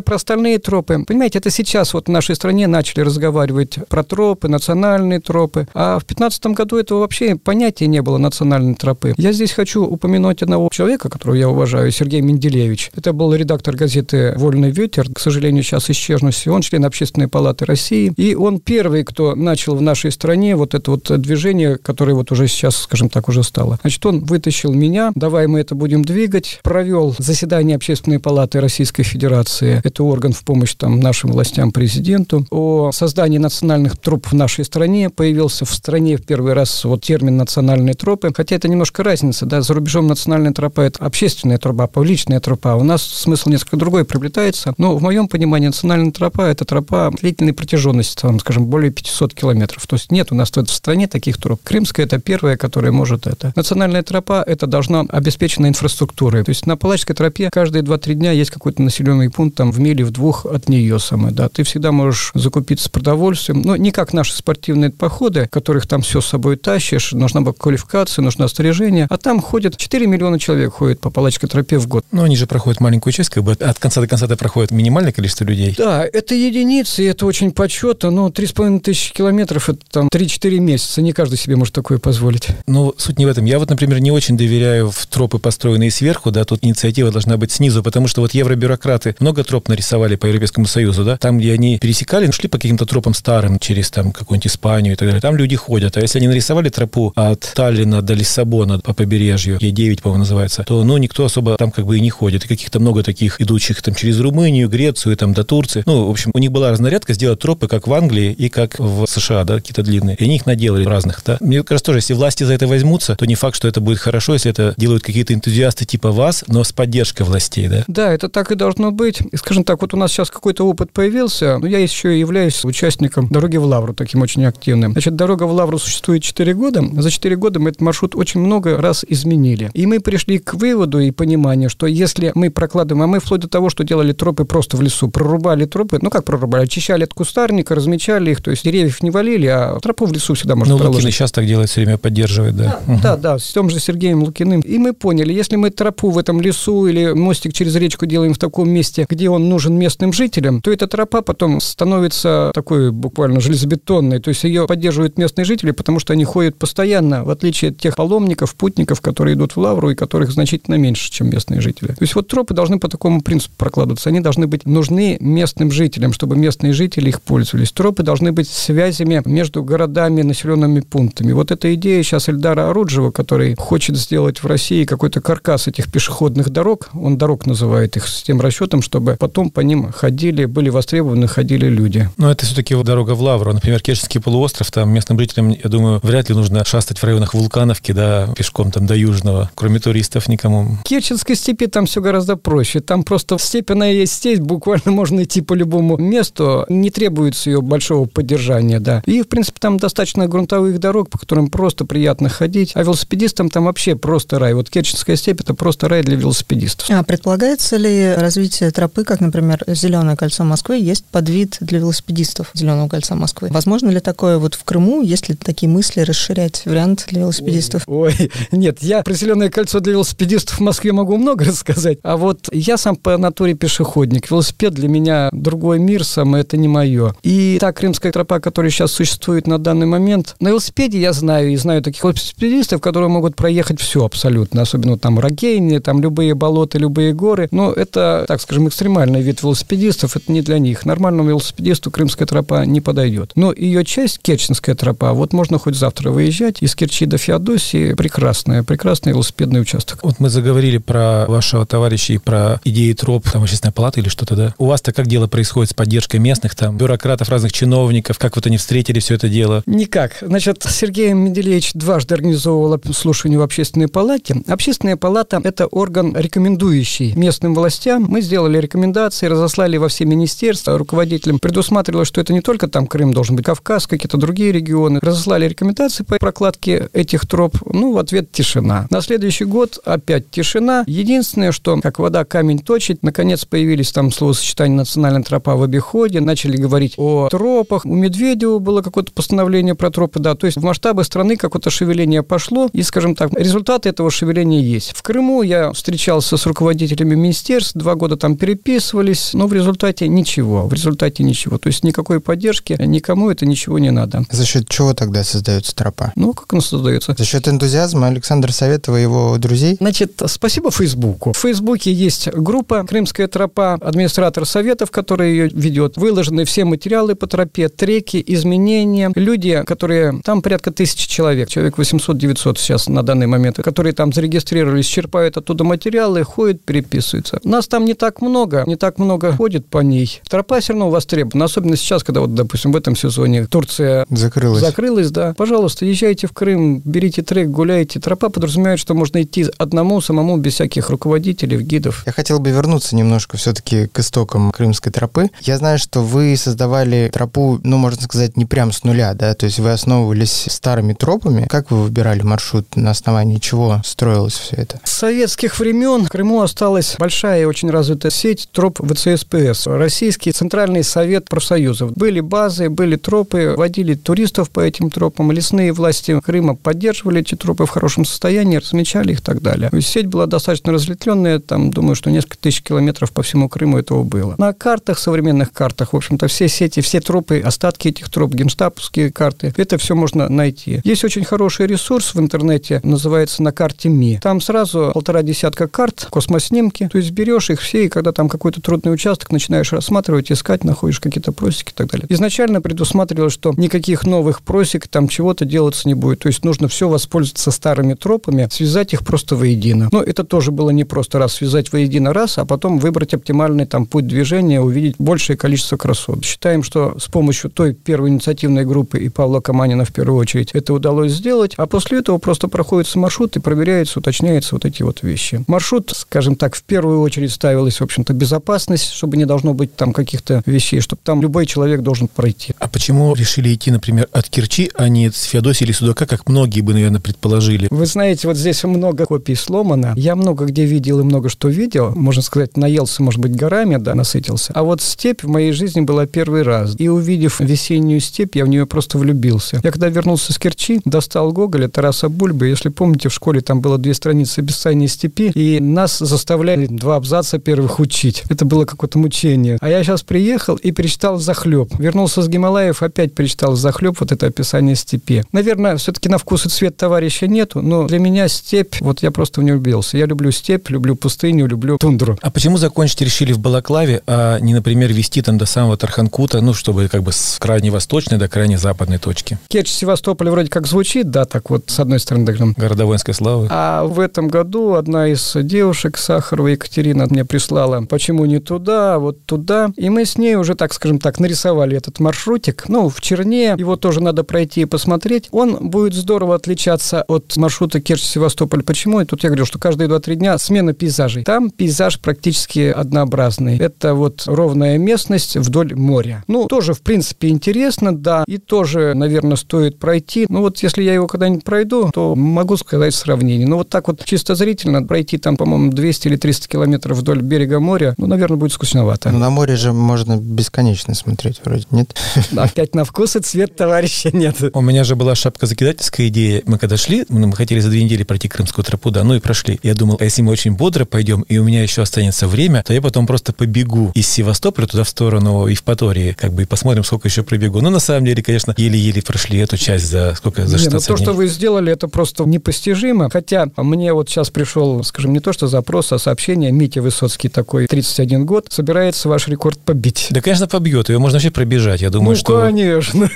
[0.00, 5.20] про остальные тропы, понимаете, это сейчас вот в нашей стране начали разговаривать про тропы, национальные
[5.20, 5.68] тропы.
[5.74, 9.14] А в 2015 году этого вообще понятия не было национальной тропы.
[9.16, 12.90] Я здесь хочу упомянуть одного человека, которого я уважаю, Сергей Менделевич.
[12.96, 16.52] Это был редактор газеты «Вольный ветер», к сожалению, сейчас исчезнувший.
[16.52, 18.12] Он член Общественной палаты России.
[18.16, 22.48] И он первый, кто начал в нашей стране вот это вот движение, которое вот уже
[22.48, 23.78] сейчас, скажем так, уже стало.
[23.82, 29.82] Значит, он вытащил меня, давай мы это будем двигать, провел заседание Общественной палаты Российской Федерации,
[29.84, 35.10] это орган в помощь там нашим властям, президенту, о создании национальных троп в нашей стране,
[35.10, 39.60] появился в стране в первый раз вот термин национальные тропы, хотя это немножко разница, да,
[39.60, 44.72] за рубежом национальная тропа– это общественная тропа, публичная тропа, у нас смысл несколько другой приобретается,
[44.78, 49.86] но в моем понимании национальная тропа– это тропа длительной протяженности, там, скажем, более 500 километров,
[49.86, 51.60] то есть нет у нас в стране таких троп.
[51.62, 53.52] Крымская– это первая, которая может это.
[53.56, 56.44] Национальная тропа тропа– это должна обеспечена инфраструктурой.
[56.44, 60.04] То есть на Палачской тропе каждые 2-3 дня есть какой-то населенный пункт там в миле,
[60.04, 61.48] в двух от нее самой, да.
[61.48, 66.26] Ты всегда можешь закупиться продовольствием, но не как наши спортивные походы, которых там все с
[66.26, 71.48] собой тащишь, нужна квалификация, нужно снаряжение, а там ходят 4 миллиона человек ходят по Палачской
[71.48, 72.04] тропе в год.
[72.12, 75.12] Но они же проходят маленькую часть, как бы от конца до конца это проходит минимальное
[75.12, 75.74] количество людей.
[75.76, 81.12] Да, это единицы, это очень почетно, но 3,5 тысячи километров– это там 3-4 месяца, не
[81.12, 82.48] каждый себе может такое позволить.
[82.66, 83.44] Ну, суть не в этом.
[83.44, 87.52] Я вот, например, не очень доверяю в тропы, построенные сверху, да, тут инициатива должна быть
[87.52, 91.78] снизу, потому что вот евробюрократы много троп нарисовали по Европейскому Союзу, да, там, где они
[91.78, 95.56] пересекали, шли по каким-то тропам старым через там какую-нибудь Испанию и так далее, там люди
[95.56, 95.96] ходят.
[95.96, 100.84] А если они нарисовали тропу от Таллина до Лиссабона по побережью, Е9, по-моему, называется, то,
[100.84, 102.44] ну, никто особо там как бы и не ходит.
[102.44, 105.82] И каких-то много таких идущих там через Румынию, Грецию, там до Турции.
[105.86, 109.06] Ну, в общем, у них была разнарядка сделать тропы как в Англии и как в
[109.06, 110.16] США, да, какие-то длинные.
[110.16, 111.36] И они их наделали разных, да.
[111.40, 114.34] Мне кажется, тоже, если власти за это возьмутся, то не факт, что это будет хорошо,
[114.34, 117.84] если это делают какие-то энтузиасты типа вас, но с поддержкой властей, да?
[117.86, 119.20] Да, это так и должно быть.
[119.20, 122.64] И, скажем так, вот у нас сейчас какой-то опыт появился, но я еще и являюсь
[122.64, 124.92] участником «Дороги в Лавру», таким очень активным.
[124.92, 126.84] Значит, «Дорога в Лавру» существует 4 года.
[127.00, 129.70] За 4 года мы этот маршрут очень много раз изменили.
[129.74, 133.48] И мы пришли к выводу и пониманию, что если мы прокладываем, а мы вплоть до
[133.48, 137.74] того, что делали тропы просто в лесу, прорубали тропы, ну как прорубали, очищали от кустарника,
[137.74, 141.04] размечали их, то есть деревьев не валили, а тропу в лесу всегда можно ну, проложить.
[141.04, 142.80] Лукин сейчас так делает, все время поддерживает, да.
[142.86, 143.00] Да, угу.
[143.02, 144.60] да, да, с тем же Сергеем Лукиным.
[144.60, 148.38] И мы поняли, если мы тропу в этом лесу или мостик через речку делаем в
[148.38, 154.20] таком месте, где он нужен местным жителям, то эта тропа потом становится такой буквально железобетонной,
[154.20, 157.96] то есть ее поддерживают местные жители, потому что они ходят постоянно, в отличие от тех
[157.96, 161.88] паломников, путников, которые идут в Лавру и которых значительно меньше, чем местные жители.
[161.88, 164.08] То есть вот тропы должны по такому принципу прокладываться.
[164.08, 167.72] Они должны быть нужны местным жителям, чтобы местные жители их пользовались.
[167.72, 171.32] Тропы должны быть связями между городами, населенными пунктами.
[171.32, 176.50] Вот эта идея сейчас Эльдара Оруджева, который хочет сделать в России какой-то каркас этих пешеходных
[176.50, 181.26] дорог, он дорог называет их с тем расчетом, чтобы потом по ним ходили, были востребованы,
[181.26, 182.10] ходили люди.
[182.18, 183.50] Но это все-таки дорога в Лавру.
[183.54, 187.92] Например, Керченский полуостров, там местным жителям, я думаю, вряд ли нужно шастать в районах Вулкановки,
[187.92, 190.76] да, пешком там до Южного, кроме туристов никому.
[190.76, 192.80] В Керченской степи там все гораздо проще.
[192.80, 197.62] Там просто степь, она есть степь, буквально можно идти по любому месту, не требуется ее
[197.62, 199.02] большого поддержания, да.
[199.06, 203.61] И, в принципе, там достаточно грунтовых дорог, по которым просто приятно ходить, а велосипедистам там
[203.64, 204.54] вообще просто рай.
[204.54, 206.88] Вот Керченская степь– это просто рай для велосипедистов.
[206.90, 212.88] А предполагается ли развитие тропы, как, например, Зеленое кольцо Москвы, есть подвид для велосипедистов Зеленого
[212.88, 213.48] кольца Москвы?
[213.50, 217.82] Возможно ли такое вот в Крыму, есть ли такие мысли расширять вариант для велосипедистов?
[217.86, 222.16] Ой, ой, нет, я про Зеленое кольцо для велосипедистов в Москве могу много рассказать, а
[222.16, 224.30] вот я сам по натуре пешеходник.
[224.30, 227.14] Велосипед для меня другой мир сам, это не мое.
[227.22, 231.56] И та крымская тропа, которая сейчас существует на данный момент, на велосипеде я знаю и
[231.56, 237.12] знаю таких велосипедистов, которые могут проехать все абсолютно, особенно там Рогейни, там любые болота, любые
[237.12, 237.48] горы.
[237.50, 240.86] Но это, так скажем, экстремальный вид велосипедистов, это не для них.
[240.86, 243.32] Нормальному велосипедисту крымская тропа не подойдет.
[243.34, 248.62] Но ее часть, Керченская тропа, вот можно хоть завтра выезжать из Керчи до Феодосии, прекрасная,
[248.62, 249.98] прекрасный велосипедный участок.
[250.02, 254.34] Вот мы заговорили про вашего товарища и про идеи троп, там, общественная палата или что-то,
[254.34, 254.54] да?
[254.56, 258.18] У вас-то как дело происходит с поддержкой местных там бюрократов, разных чиновников?
[258.18, 259.62] Как вот они встретили все это дело?
[259.66, 260.12] Никак.
[260.22, 264.36] Значит, Сергей Менделеевич дважды организовывал слушание в общественной палате.
[264.46, 268.04] Общественная палата– это орган, рекомендующий местным властям.
[268.08, 271.40] Мы сделали рекомендации, разослали во все министерства, руководителям.
[271.40, 275.00] Предусматривалось, что это не только там Крым должен быть, Кавказ, какие-то другие регионы.
[275.02, 277.56] Разослали рекомендации по прокладке этих троп.
[277.66, 278.86] Ну, в ответ тишина.
[278.90, 280.84] На следующий год опять тишина.
[280.86, 286.56] Единственное, что как вода камень точит, наконец появились там словосочетания «национальная тропа в обиходе», начали
[286.56, 287.84] говорить о тропах.
[287.84, 292.22] У Медведева было какое-то постановление про тропы, да, то есть в масштабы страны какое-то шевеление
[292.22, 294.92] пошло, и, скажем так, результаты этого шевеления есть.
[294.94, 300.66] В Крыму я встречался с руководителями министерств, два года там переписывались, но в результате ничего,
[300.66, 301.58] в результате ничего.
[301.58, 304.24] То есть никакой поддержки, никому это ничего не надо.
[304.30, 306.12] За счет чего тогда создается тропа?
[306.16, 307.14] Ну, как она создается?
[307.16, 309.76] За счет энтузиазма Александра Советова и его друзей?
[309.80, 311.32] Значит, спасибо Фейсбуку.
[311.32, 315.96] В Фейсбуке есть группа «Крымская тропа», администратор Советов, который ее ведет.
[315.96, 319.10] Выложены все материалы по тропе, треки, изменения.
[319.14, 320.20] Люди, которые...
[320.24, 325.64] Там порядка тысячи человек, человек 800-900 сейчас на данный момент, которые там зарегистрировались, черпают оттуда
[325.64, 327.40] материалы, ходят, переписываются.
[327.44, 330.20] Нас там не так много, не так много ходит по ней.
[330.28, 334.60] Тропа все равно востребована, особенно сейчас, когда вот, допустим, в этом сезоне Турция закрылась.
[334.60, 335.34] Закрылась, да.
[335.36, 338.00] Пожалуйста, езжайте в Крым, берите трек, гуляйте.
[338.00, 342.02] Тропа подразумевает, что можно идти одному, самому, без всяких руководителей, гидов.
[342.06, 345.30] Я хотел бы вернуться немножко все-таки к истокам крымской тропы.
[345.42, 349.46] Я знаю, что вы создавали тропу, ну, можно сказать, не прям с нуля, да, то
[349.46, 351.46] есть вы основывались старыми тропами.
[351.48, 352.76] Как вы выбирали маршрут?
[352.76, 354.80] На основании основании чего строилось все это?
[354.84, 360.82] С советских времен в Крыму осталась большая и очень развитая сеть троп ВЦСПС, Российский Центральный
[360.82, 361.92] Совет профсоюзов.
[361.92, 367.66] Были базы, были тропы, водили туристов по этим тропам, лесные власти Крыма поддерживали эти тропы
[367.66, 369.70] в хорошем состоянии, размечали их и так далее.
[369.82, 374.36] Сеть была достаточно разветвленная, там, думаю, что несколько тысяч километров по всему Крыму этого было.
[374.38, 379.52] На картах, современных картах, в общем-то, все сети, все тропы, остатки этих троп, генштабовские карты,
[379.56, 380.80] это все можно найти.
[380.84, 383.01] Есть очень хороший ресурс в интернете, называется
[383.38, 384.18] «На карте МИ».
[384.22, 388.60] Там сразу полтора десятка карт, космоснимки, то есть берешь их все, и когда там какой-то
[388.60, 392.06] трудный участок начинаешь рассматривать, искать, находишь какие-то просеки и так далее.
[392.08, 396.20] Изначально предусматривалось, что никаких новых просек, там чего-то делаться не будет.
[396.20, 399.88] То есть нужно все воспользоваться старыми тропами, связать их просто воедино.
[399.92, 403.86] Но это тоже было не просто раз связать воедино раз, а потом выбрать оптимальный там
[403.86, 406.24] путь движения, увидеть большее количество красот.
[406.24, 410.72] Считаем, что с помощью той первой инициативной группы и Павла Каманина в первую очередь это
[410.72, 412.48] удалось сделать, а после этого просто
[412.82, 415.44] проходится маршрут и проверяется, уточняются вот эти вот вещи.
[415.46, 419.92] Маршрут, скажем так, в первую очередь ставилась, в общем-то, безопасность, чтобы не должно быть там
[419.92, 422.54] каких-то вещей, чтобы там любой человек должен пройти.
[422.58, 426.60] А почему решили идти, например, от Керчи, а не с Феодосии или Судака, как многие
[426.60, 427.68] бы, наверное, предположили?
[427.70, 429.94] Вы знаете, вот здесь много копий сломано.
[429.96, 431.92] Я много где видел и много что видел.
[431.94, 434.52] Можно сказать, наелся, может быть, горами, да, насытился.
[434.54, 436.74] А вот степь в моей жизни была первый раз.
[436.78, 439.60] И увидев весеннюю степь, я в нее просто влюбился.
[439.62, 442.48] Я когда вернулся с Керчи, достал Гоголя, Тараса Бульбы.
[442.48, 447.38] Если помните, в школе там было две страницы «Бесцайной степи», и нас заставляли два абзаца
[447.38, 448.24] первых учить.
[448.28, 449.58] Это было какое-то мучение.
[449.60, 451.72] А я сейчас приехал и перечитал захлеб.
[451.78, 455.24] Вернулся с Гималаев, опять перечитал захлеб вот это описание степи.
[455.32, 459.40] Наверное, все-таки на вкус и цвет товарища нету, но для меня степь, вот я просто
[459.40, 459.96] в нее влюбился.
[459.96, 462.18] Я люблю степь, люблю пустыню, люблю тундру.
[462.20, 466.52] А почему закончить решили в Балаклаве, а не, например, вести там до самого Тарханкута, ну,
[466.52, 469.38] чтобы как бы с крайне восточной до крайне западной точки?
[469.48, 473.48] Керчь Севастополь вроде как звучит, да, так вот, с одной стороны, так, Города воинской славы.
[473.50, 478.98] А в этом году одна из девушек, Сахарова Екатерина, мне прислала, почему не туда, а
[479.00, 479.72] вот туда.
[479.76, 482.68] И мы с ней уже, так скажем так, нарисовали этот маршрутик.
[482.68, 485.26] Ну, в Черне, его тоже надо пройти и посмотреть.
[485.32, 488.62] Он будет здорово отличаться от маршрута Керчь-Севастополь.
[488.62, 489.00] Почему?
[489.00, 491.24] И тут я говорю, что каждые 2-3 дня смена пейзажей.
[491.24, 493.58] Там пейзаж практически однообразный.
[493.58, 496.22] Это вот ровная местность вдоль моря.
[496.28, 500.26] Ну, тоже, в принципе, интересно, да, и тоже, наверное, стоит пройти.
[500.28, 503.46] Ну, вот если я его когда-нибудь пройду, то могу сказать сравнение.
[503.46, 507.60] Но вот так вот чисто зрительно пройти там, по-моему, 200 или 300 километров вдоль берега
[507.60, 509.10] моря, ну, наверное, будет скучновато.
[509.10, 511.94] Ну, на море же можно бесконечно смотреть вроде, нет?
[512.36, 514.36] Опять на вкус и цвет товарища нет.
[514.52, 516.42] У меня же была шапка закидательская идея.
[516.46, 519.20] Мы когда шли, ну, мы хотели за две недели пройти Крымскую тропу, да, ну и
[519.20, 519.58] прошли.
[519.62, 522.72] Я думал, а если мы очень бодро пойдем, и у меня еще останется время, то
[522.72, 527.08] я потом просто побегу из Севастополя туда в сторону Евпатории, как бы и посмотрим, сколько
[527.08, 527.60] еще пробегу.
[527.60, 530.94] Ну, на самом деле, конечно, еле-еле прошли эту часть за сколько, за Не, 16 ну,
[530.94, 531.04] то, дней.
[531.04, 533.08] что вы сделали, это просто непостижимо.
[533.10, 536.50] Хотя мне вот сейчас пришел, скажем, не то что запрос, а сообщение.
[536.50, 540.08] Митя Высоцкий такой, 31 год, собирается ваш рекорд побить.
[540.10, 540.88] Да, конечно, побьет.
[540.88, 541.80] Ее можно вообще пробежать.
[541.80, 542.40] Я думаю, ну, что...
[542.40, 543.08] конечно.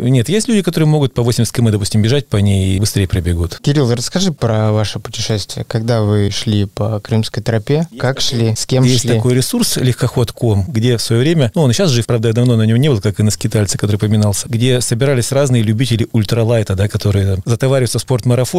[0.00, 3.60] Нет, есть люди, которые могут по 80 км, допустим, бежать по ней и быстрее пробегут.
[3.62, 5.64] Кирилл, расскажи про ваше путешествие.
[5.68, 7.86] Когда вы шли по Крымской тропе?
[7.98, 8.54] Как шли?
[8.56, 9.14] С кем Есть шли?
[9.14, 12.62] такой ресурс легкоход.ком, где в свое время, ну, он сейчас жив, правда, я давно на
[12.62, 16.88] него не был, как и на скитальце, который поминался, где собирались разные любители ультралайта, да,
[16.88, 18.04] которые там, затовариваются в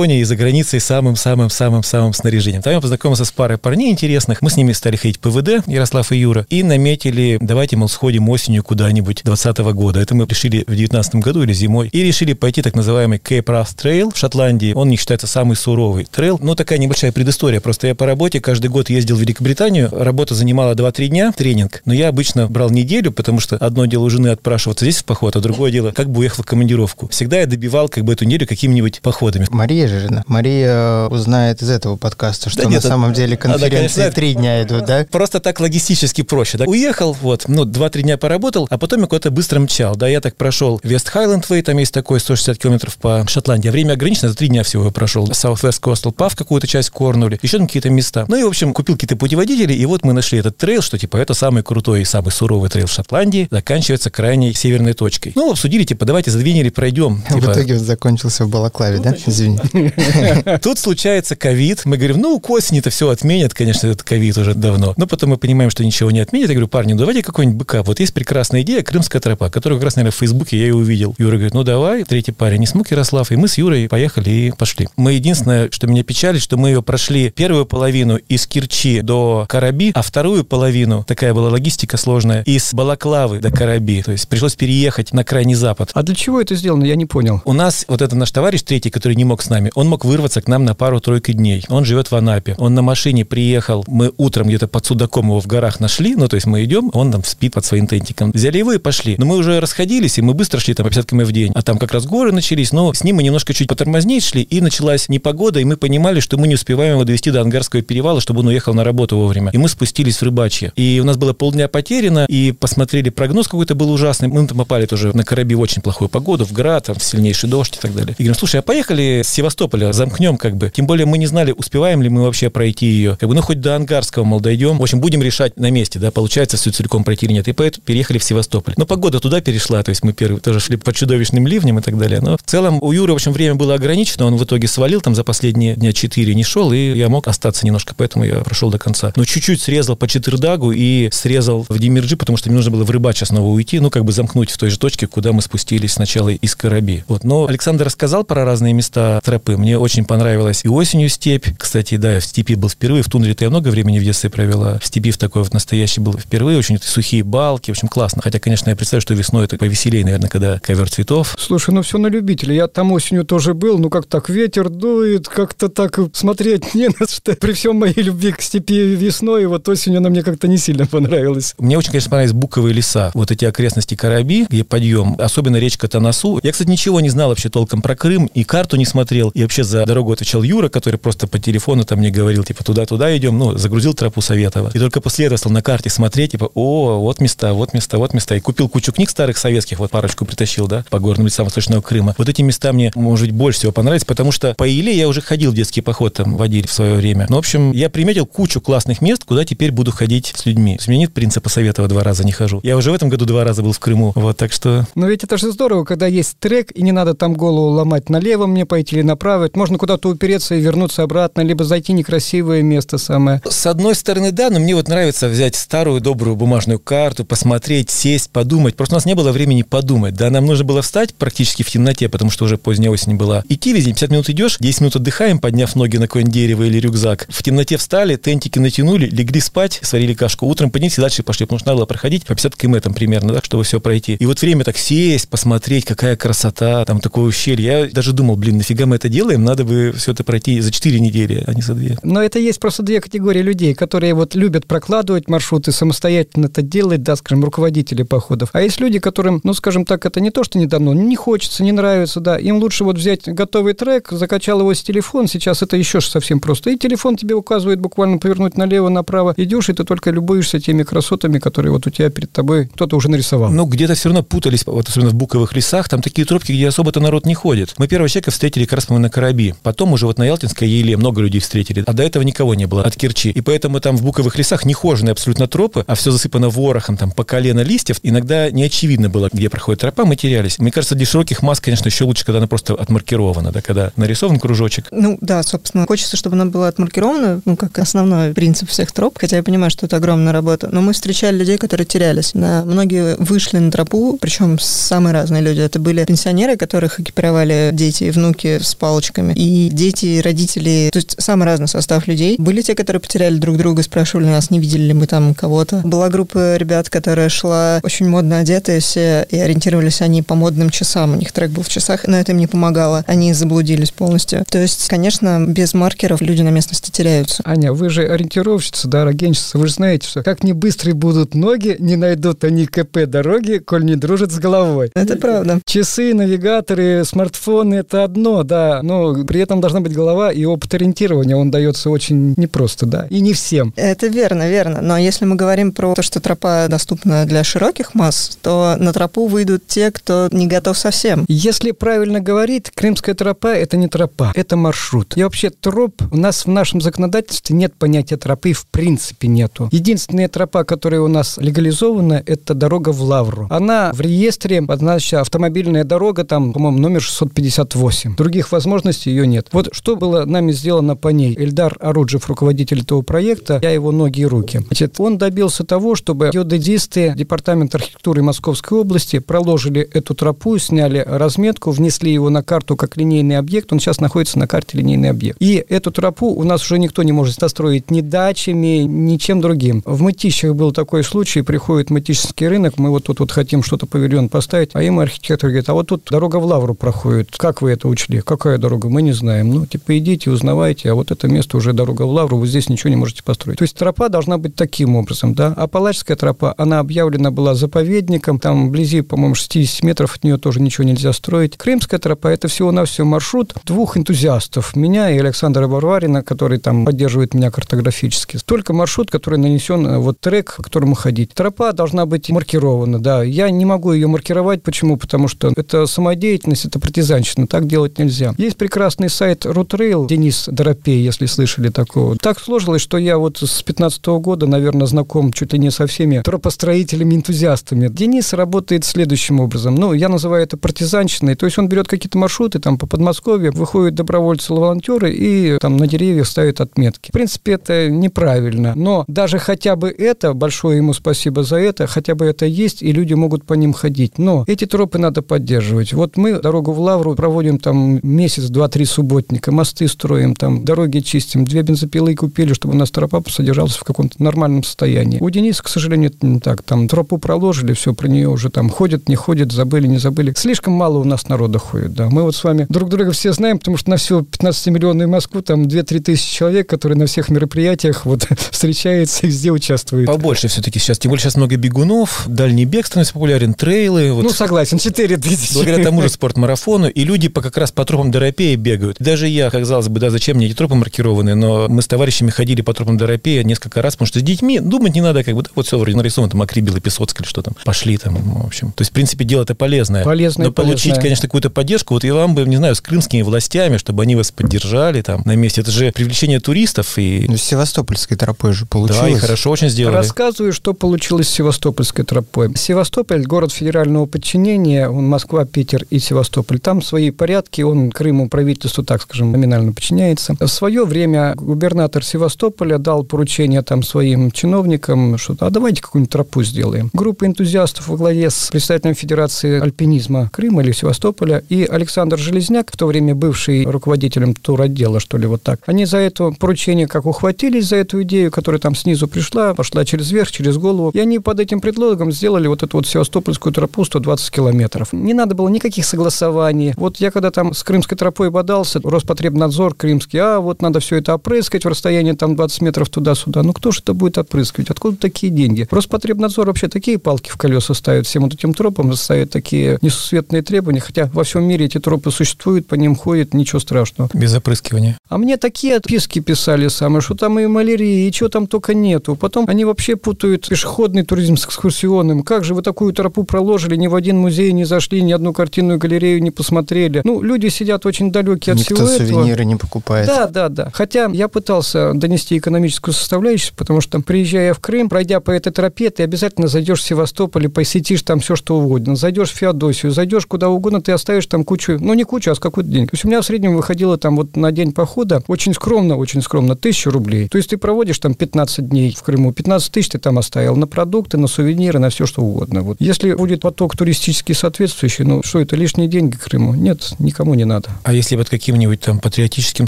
[0.06, 2.62] спортмарафоне и за границей самым-самым-самым-самым снаряжением.
[2.62, 6.18] Там я познакомился с парой парней интересных, мы с ними стали ходить ПВД, Ярослав и
[6.18, 10.00] Юра, и наметили, давайте, мол, сходим осенью куда-нибудь 20 года.
[10.00, 11.90] Это мы решили в 19 году или зимой.
[11.92, 14.74] И решили пойти так называемый Cape Wrath Trail в Шотландии.
[14.74, 16.40] Он не считается самый суровый трейл.
[16.42, 17.60] Ну, такая небольшая предыстория.
[17.60, 19.90] Просто я по работе каждый год ездил в Великобританию.
[19.92, 21.82] Работа занимала 2-3 дня, тренинг.
[21.86, 25.36] Но я обычно брал неделю, потому что одно дело у жены отпрашиваться здесь в поход,
[25.36, 27.08] а другое дело, как бы уехал в командировку.
[27.08, 29.48] Всегда я добивал как бы эту неделю какими-нибудь походами.
[29.50, 30.24] Мария же жена.
[30.28, 34.34] Мария узнает из этого подкаста, что Да на нет, самом деле она, конечно, конференции три
[34.34, 35.06] дня идут, да?
[35.10, 36.66] Просто так логистически проще, да.
[36.66, 40.08] Уехал, вот, ну, 2-3 дня поработал, а потом я куда-то быстро мчал, да.
[40.08, 43.70] Я так прошел West Highland Way, там есть такой 160 километров по Шотландии.
[43.70, 45.28] Время ограничено, за 3 дня всего я прошел.
[45.30, 48.26] South West Coastal Path какую-то часть Корнуолл, еще там какие-то места.
[48.28, 51.18] Ну и, в общем, купил какие-то путеводители, и вот мы нашли этот трейл, что, типа,
[51.18, 55.34] это самый крутой и самый суровый трейл в Шотландии, заканчивается крайней северной точкой.
[55.36, 57.24] Ну, обсудили, типа, давайте за две недели пройдем.
[57.30, 59.16] В Типа, итоге вот закончился в Балаклаве, да?
[59.26, 59.60] Извини.
[60.62, 61.82] Тут случается ковид.
[61.86, 64.94] Мы говорим, ну, к осени-то все отменят, конечно, этот ковид уже давно.
[64.98, 66.50] Но потом мы понимаем, что ничего не отменят.
[66.50, 67.84] Я говорю, парни, ну давайте какой-нибудь быка.
[67.84, 71.16] Вот есть прекрасная идея Крымская тропа, которую как раз, наверное, в Фейсбуке я и увидел.
[71.18, 73.32] Юра говорит, ну давай, третий парень, не смог Ярослав.
[73.32, 74.88] И мы с Юрой поехали и пошли.
[74.96, 79.92] Мы единственное, что меня печалит, что мы ее прошли первую половину из Кирчи до Караби,
[79.94, 84.02] а вторую половину, такая была логистика сложная, из Балаклавы до Караби.
[84.02, 85.92] То есть пришлось переехать на крайний запад.
[85.94, 87.42] А для чего это сделано, я не понял.
[87.46, 89.72] У нас вот этот наш товарищ третий, который не мог с нами, нами.
[89.76, 91.64] Он мог вырваться к нам на пару-тройку дней.
[91.70, 92.56] Он живет в Анапе.
[92.58, 93.84] Он на машине приехал.
[93.88, 96.16] Мы утром где-то под Судаком его в горах нашли.
[96.16, 98.32] Ну, то есть мы идем, он там спит под своим тентиком.
[98.32, 99.16] Взяли его и пошли.
[99.18, 101.52] Но мы уже расходились, и мы быстро шли там по 50 км в день.
[101.56, 104.62] А там как раз горы начались, но с ним мы немножко чуть потормознее шли, и
[104.62, 108.42] началась непогода, и мы понимали, что мы не успеваем его довести до Ангарского перевала, чтобы
[108.42, 109.52] он уехал на работу вовремя.
[109.52, 110.72] И мы спустились в Рыбачье.
[110.76, 114.28] И у нас было полдня потеряно, и посмотрели прогноз какой-то был ужасный.
[114.28, 117.50] Мы там попали тоже на корабе в очень плохую погоду, в град, там, в сильнейший
[117.50, 118.16] дождь и так далее.
[118.18, 119.55] И говорим, слушай, а поехали с Севастополя,
[119.92, 120.72] замкнем как бы.
[120.74, 123.18] Тем более мы не знали, успеваем ли мы вообще пройти ее.
[123.20, 124.78] Как бы, ну, хоть до Ангарского, мол, дойдем.
[124.78, 127.48] В общем, будем решать на месте, да, получается все целиком пройти или нет.
[127.48, 128.74] И поэтому переехали в Севастополь.
[128.78, 131.98] Но погода туда перешла, то есть мы первые тоже шли по чудовищным ливням и так
[131.98, 132.22] далее.
[132.22, 135.16] Но в целом у Юры, в общем, время было ограничено, он в итоге свалил там
[135.16, 138.80] за последние дня 4, не шел, и я мог остаться немножко, поэтому я прошел до
[138.80, 139.14] конца.
[139.16, 142.92] Но чуть-чуть срезал по Четырдагу и срезал в Демирджи, потому что мне нужно было в
[142.92, 146.30] Рыбача снова уйти, ну, как бы замкнуть в той же точке, куда мы спустились сначала
[146.30, 147.04] из Кораби.
[147.08, 147.24] Вот.
[147.24, 149.58] Но Александр рассказал про разные места тропы.
[149.58, 151.48] Мне очень понравилось и осенью степь.
[151.58, 154.80] Кстати, да, в степи был впервые, в тундре-то я много времени в детстве провела.
[154.80, 158.22] В степи в такой вот настоящий был впервые, очень сухие балки, в общем, классно.
[158.22, 161.36] Хотя, конечно, я представляю, что весной это повеселее, наверное, когда ковер цветов.
[161.40, 162.56] Слушай, ну все на любителя.
[162.56, 167.08] Я там осенью тоже был, ну как так ветер дует, как-то так смотреть не на
[167.08, 167.36] что.
[167.36, 171.54] При всем моей любви к степи весной, вот осенью она мне как-то не сильно понравилась.
[171.58, 173.12] Мне очень, конечно, понравились буковые леса.
[173.14, 176.40] Вот эти окрестности Караби, где подъем, особенно речка Танасу.
[176.44, 179.66] Я, кстати, ничего не знал вообще толком про Крым, и карту не смотрел, и вообще
[179.66, 183.58] за дорогу отвечал Юра, который просто по телефону там мне говорил, типа, туда-туда идем, ну,
[183.58, 184.72] загрузил тропу Советова.
[184.74, 188.14] И только после этого стал на карте смотреть, типа, о, вот места, вот места, вот
[188.14, 188.36] места.
[188.36, 192.16] И купил кучу книг старых советских, вот парочку притащил, да, по горным лесам Восточного Крыма.
[192.18, 195.20] Вот эти места мне, может быть, больше всего понравились, потому что по Иле я уже
[195.20, 197.26] ходил в детский поход там водили в свое время.
[197.28, 200.80] Ну, в общем, я приметил кучу классных мест, куда теперь буду ходить с людьми.
[200.88, 202.62] У меня нет принципа Советова два раза не хожу.
[202.64, 204.88] Я уже в этом году два раза был в Крыму, вот, так что...
[204.96, 208.46] Но ведь это же здорово, когда есть трек, и не надо там голову ломать налево
[208.46, 209.25] мне пойти или направо.
[209.56, 213.42] Можно куда-то упереться и вернуться обратно, либо зайти некрасивое место самое.
[213.50, 218.30] С одной стороны, да, но мне вот нравится взять старую добрую бумажную карту, посмотреть, сесть,
[218.30, 218.76] подумать.
[218.76, 222.08] Просто у нас не было времени подумать, да, нам нужно было встать практически в темноте,
[222.08, 223.44] потому что уже поздняя осень была.
[223.50, 227.26] Идти везде, 50 минут идешь, 10 минут отдыхаем, подняв ноги на какое-нибудь дерево или рюкзак.
[227.30, 230.46] В темноте встали, тентики натянули, легли спать, сварили кашку.
[230.46, 233.40] Утром поднялись и дальше пошли, потому что надо было проходить по 50 км примерно, да,
[233.42, 234.18] чтобы все пройти.
[234.20, 237.66] И вот время так сесть, посмотреть, какая красота, там такое ущелье.
[237.66, 239.15] Я даже думал, блин, нафига мы это делаем?
[239.24, 241.98] Надо бы все это пройти за 4 недели, а не за 2.
[242.04, 247.04] Но это есть просто две категории людей, которые вот любят прокладывать маршруты, самостоятельно это делать,
[247.04, 248.50] да, скажем, руководители походов.
[248.54, 251.64] А есть люди, которым, ну, скажем так, это не то, что не дано, не хочется,
[251.64, 255.78] не нравится, да, им лучше вот взять готовый трек, закачал его с телефон, сейчас это
[255.78, 260.12] еще совсем просто, и телефон тебе указывает буквально повернуть налево, направо, идешь, и ты только
[260.12, 263.52] любуешься теми красотами, которые вот у тебя перед тобой кто-то уже нарисовал.
[263.52, 267.00] Ну, где-то все равно путались, вот особенно в буковых лесах, там такие тропки, где особо-то
[267.00, 267.74] народ не ходит.
[267.78, 270.98] Мы первого человека встретили как раз мы на Караби, потом уже вот на Ялтинской еле
[270.98, 273.30] много людей встретили, а до этого никого не было от Керчи.
[273.30, 277.24] И поэтому там в буковых лесах нехоженные абсолютно тропы, а все засыпано ворохом, там по
[277.24, 278.00] колено листьев.
[278.04, 280.58] Иногда не очевидно было, где проходит тропа, мы терялись.
[280.60, 284.40] Мне кажется, для широких масс, конечно, еще лучше, когда она просто отмаркирована, да, когда нарисован
[284.40, 284.88] кружочек.
[284.92, 289.38] Ну да, собственно, хочется, чтобы она была отмаркирована, ну, как основной принцип всех троп, хотя
[289.38, 292.34] я понимаю, что это огромная работа, но мы встречали людей, которые терялись.
[292.34, 295.62] На, многие вышли на тропу, причем самые разные люди.
[295.62, 300.98] Это были пенсионеры, которых экипировали дети и внуки с палочками, и дети, и родители, то
[301.00, 302.38] есть самый разный состав людей.
[302.40, 305.82] Были те, которые потеряли друг друга, спрашивали нас, не видели ли мы там кого-то.
[305.84, 311.14] Была группа ребят, которая шла очень модно одетые все, и ориентировались они по модным часам.
[311.14, 313.04] У них трек был в часах, но это им не помогало.
[313.06, 314.46] Они заблудились полностью.
[314.50, 317.42] То есть, конечно, без маркеров люди на местности теряются.
[317.46, 321.76] Аня, вы же ориентировщица, да, рогенщица, вы же знаете, что как не быстрые будут ноги,
[321.80, 324.92] не найдут они КП дороги, коль не дружат с головой.
[324.96, 325.60] Это правда.
[325.66, 331.36] Часы, навигаторы, смартфоны– это одно, да, но при этом должна быть голова, и опыт ориентирования,
[331.36, 333.74] он дается очень непросто, да, и не всем.
[333.76, 334.82] Это верно, верно.
[334.82, 339.28] Но если мы говорим про то, что тропа доступна для широких масс, то на тропу
[339.28, 341.26] выйдут те, кто не готов совсем.
[341.28, 345.18] Если правильно говорить, крымская тропа– это не тропа, это маршрут.
[345.18, 349.70] И вообще троп, у нас в нашем законодательстве нет понятия тропы, в принципе нету.
[349.72, 353.48] Единственная тропа, которая у нас легализована, это дорога в Лавру.
[353.50, 358.16] Она в реестре обозначена автомобильная дорога, там, по-моему, номер 658.
[358.16, 358.65] Других возможностей
[359.06, 359.48] ее нет.
[359.52, 361.36] Вот что было нами сделано по ней.
[361.38, 364.62] Эльдар Оруджев, руководитель этого проекта, я его ноги и руки.
[364.68, 371.72] Значит, он добился того, чтобы геодезисты Департамента архитектуры Московской области проложили эту тропу, сняли разметку,
[371.72, 373.72] внесли его на карту как линейный объект.
[373.72, 375.38] Он сейчас находится на карте линейный объект.
[375.40, 379.82] И эту тропу у нас уже никто не может достроить ни дачами, ничем другим.
[379.86, 384.30] В Мытищах был такой случай, приходит Мытищский рынок, мы вот тут вот хотим что-то павильон
[384.30, 387.88] поставить, а им архитектор говорит, а вот тут дорога в Лавру проходит, как вы это
[387.88, 388.22] учли?
[388.22, 389.50] Какая какая дорога, мы не знаем.
[389.50, 392.90] Ну, типа, идите, узнавайте, а вот это место уже дорога в Лавру, вы здесь ничего
[392.90, 393.58] не можете построить.
[393.58, 395.54] То есть тропа должна быть таким образом, да.
[395.58, 400.62] А Палачская тропа, она объявлена была заповедником, там вблизи, по-моему, 60 метров от нее тоже
[400.62, 401.58] ничего нельзя строить.
[401.58, 407.52] Крымская тропа– это всего-навсего маршрут двух энтузиастов, меня и Александра Барварина, который там поддерживает меня
[407.52, 408.40] картографически.
[408.46, 411.34] Только маршрут, который нанесен, э, вот трек, по которому ходить.
[411.34, 413.24] Тропа должна быть маркирована, да.
[413.24, 414.64] Я не могу ее маркировать.
[414.64, 414.98] Почему?
[414.98, 417.48] Потому что это самодеятельность, это партизанщина.
[417.48, 418.34] Так делать нельзя.
[418.46, 422.16] Есть прекрасный сайт Рутрейл, Денис Доропей, если слышали такого.
[422.16, 426.20] Так сложилось, что я вот с 15 года, наверное, знаком чуть ли не со всеми
[426.20, 427.88] тропостроителями, энтузиастами.
[427.88, 429.74] Денис работает следующим образом.
[429.74, 431.34] Ну, я называю это партизанщиной.
[431.34, 436.28] То есть он берет какие-то маршруты там по Подмосковью, выходят добровольцы-волонтеры и там на деревьях
[436.28, 437.10] ставят отметки.
[437.10, 438.74] В принципе, это неправильно.
[438.76, 442.92] Но даже хотя бы это, большое ему спасибо за это, хотя бы это есть, и
[442.92, 444.20] люди могут по ним ходить.
[444.20, 445.94] Но эти тропы надо поддерживать.
[445.94, 451.46] Вот мы дорогу в Лавру проводим там месяц, два-три субботника, мосты строим, там дороги чистим,
[451.46, 455.20] две бензопилы купили, чтобы у нас тропа содержалась в каком-то нормальном состоянии.
[455.20, 456.64] У Дениса, к сожалению, это не так.
[456.64, 460.34] Там тропу проложили, все, про нее уже там ходят, не ходят, забыли, не забыли.
[460.36, 462.10] Слишком мало у нас народа ходит, да.
[462.10, 465.64] Мы вот с вами друг друга все знаем, потому что на всю 15-миллионную Москву там
[465.64, 470.08] 2-3 тысячи человек, которые на всех мероприятиях вот встречаются и везде участвуют.
[470.08, 471.00] Побольше все-таки сейчас.
[471.00, 474.12] Тем более сейчас много бегунов, дальний бег становится популярен, трейлы.
[474.12, 474.24] Вот.
[474.24, 475.54] Ну, согласен, 4 тысячи.
[475.54, 476.90] Благодаря тому же спортмарафону.
[476.90, 478.98] И люди по, как раз по тропам Доропея бегают.
[479.00, 482.32] Даже я, как казалось бы, да, зачем мне эти тропы маркированы, но мы с товарищами
[482.32, 485.44] ходили по тропам Доропея несколько раз, потому что с детьми думать не надо, как бы,
[485.44, 487.56] да, вот все вроде нарисовано, там, Акрибил и Песоцкий или что там.
[487.64, 488.72] Пошли там, в общем.
[488.72, 490.04] То есть, в принципе, дело это полезное.
[490.04, 491.02] Полезное, Но получить, полезное.
[491.02, 494.32] конечно, какую-то поддержку, вот я вам бы, не знаю, с крымскими властями, чтобы они вас
[494.32, 495.62] поддержали там на месте.
[495.62, 497.26] Это же привлечение туристов и...
[497.28, 499.02] Ну, с Севастопольской тропой же получилось.
[499.02, 499.96] Да, и хорошо очень сделали.
[499.96, 502.52] Рассказываю, что получилось с Севастопольской тропой.
[502.56, 506.60] Севастополь– город федерального подчинения, он Москва, Питер и Севастополь.
[506.60, 510.36] Там свои порядки, он Крыму правительству, так скажем, номинально подчиняется.
[510.40, 516.42] В свое время губернатор Севастополя дал поручение там своим чиновникам, что а давайте какую-нибудь тропу
[516.42, 516.90] сделаем.
[516.94, 522.78] Группа энтузиастов во главе с представителем Федерации альпинизма Крыма или Севастополя и Александр Железняк, в
[522.78, 525.60] то время бывший руководителем туротдела, что ли, вот так.
[525.66, 530.10] Они за это поручение как ухватились за эту идею, которая там снизу пришла, пошла через
[530.10, 534.32] верх, через голову, и они под этим предлогом сделали вот эту вот Севастопольскую тропу 120
[534.32, 534.94] километров.
[534.94, 536.74] Не надо было никаких согласований.
[536.78, 541.16] Вот я когда там с крымской тропой бодался, Роспотребнадзор крымский, а вот надо все это
[541.16, 543.42] опрыскать в расстоянии там 20 метров туда-сюда.
[543.42, 544.70] Ну кто же это будет опрыскивать?
[544.70, 545.68] Откуда такие деньги?
[545.72, 550.82] Роспотребнадзор вообще такие палки в колеса ставит всем вот этим тропам, ставит такие несусветные требования,
[550.82, 554.08] хотя во всем мире эти тропы существуют, по ним ходят, ничего страшного.
[554.14, 555.00] Без опрыскивания.
[555.10, 559.16] А мне такие отписки писали самые, что там и малярии, и чего там только нету.
[559.16, 562.22] Потом они вообще путают пешеходный туризм с экскурсионным.
[562.22, 565.80] Как же вы такую тропу проложили, ни в один музей не зашли, ни одну картинную
[565.80, 567.02] галерею не посмотрели.
[567.04, 569.08] Ну, люди сидят очень далекие от Никто всего этого.
[569.08, 570.08] сувениры не покупает.
[570.08, 570.70] Да, да, да.
[570.74, 575.90] Хотя я пытался донести экономическую составляющую, потому что, приезжая в Крым, пройдя по этой тропе,
[575.90, 578.96] ты обязательно зайдешь в Севастополь и посетишь там все, что угодно.
[578.96, 582.40] Зайдешь в Феодосию, зайдешь куда угодно, ты оставишь там кучу, ну, не кучу, а с
[582.40, 582.88] какой-то день.
[582.88, 586.22] То есть у меня в среднем выходило там вот на день похода очень скромно, очень
[586.22, 587.28] скромно, тысячу рублей.
[587.30, 590.68] То есть ты проводишь там 15 дней в Крыму, 15 тысяч ты там оставил на
[590.68, 592.62] продукты, на сувениры, на все, что угодно.
[592.62, 592.78] Вот.
[592.80, 596.54] Если будет поток туристический соответствующий, ну, что это, лишние деньги Крыму?
[596.54, 597.70] Нет, никому не надо.
[597.84, 599.68] А если вот каким-нибудь там патриотическим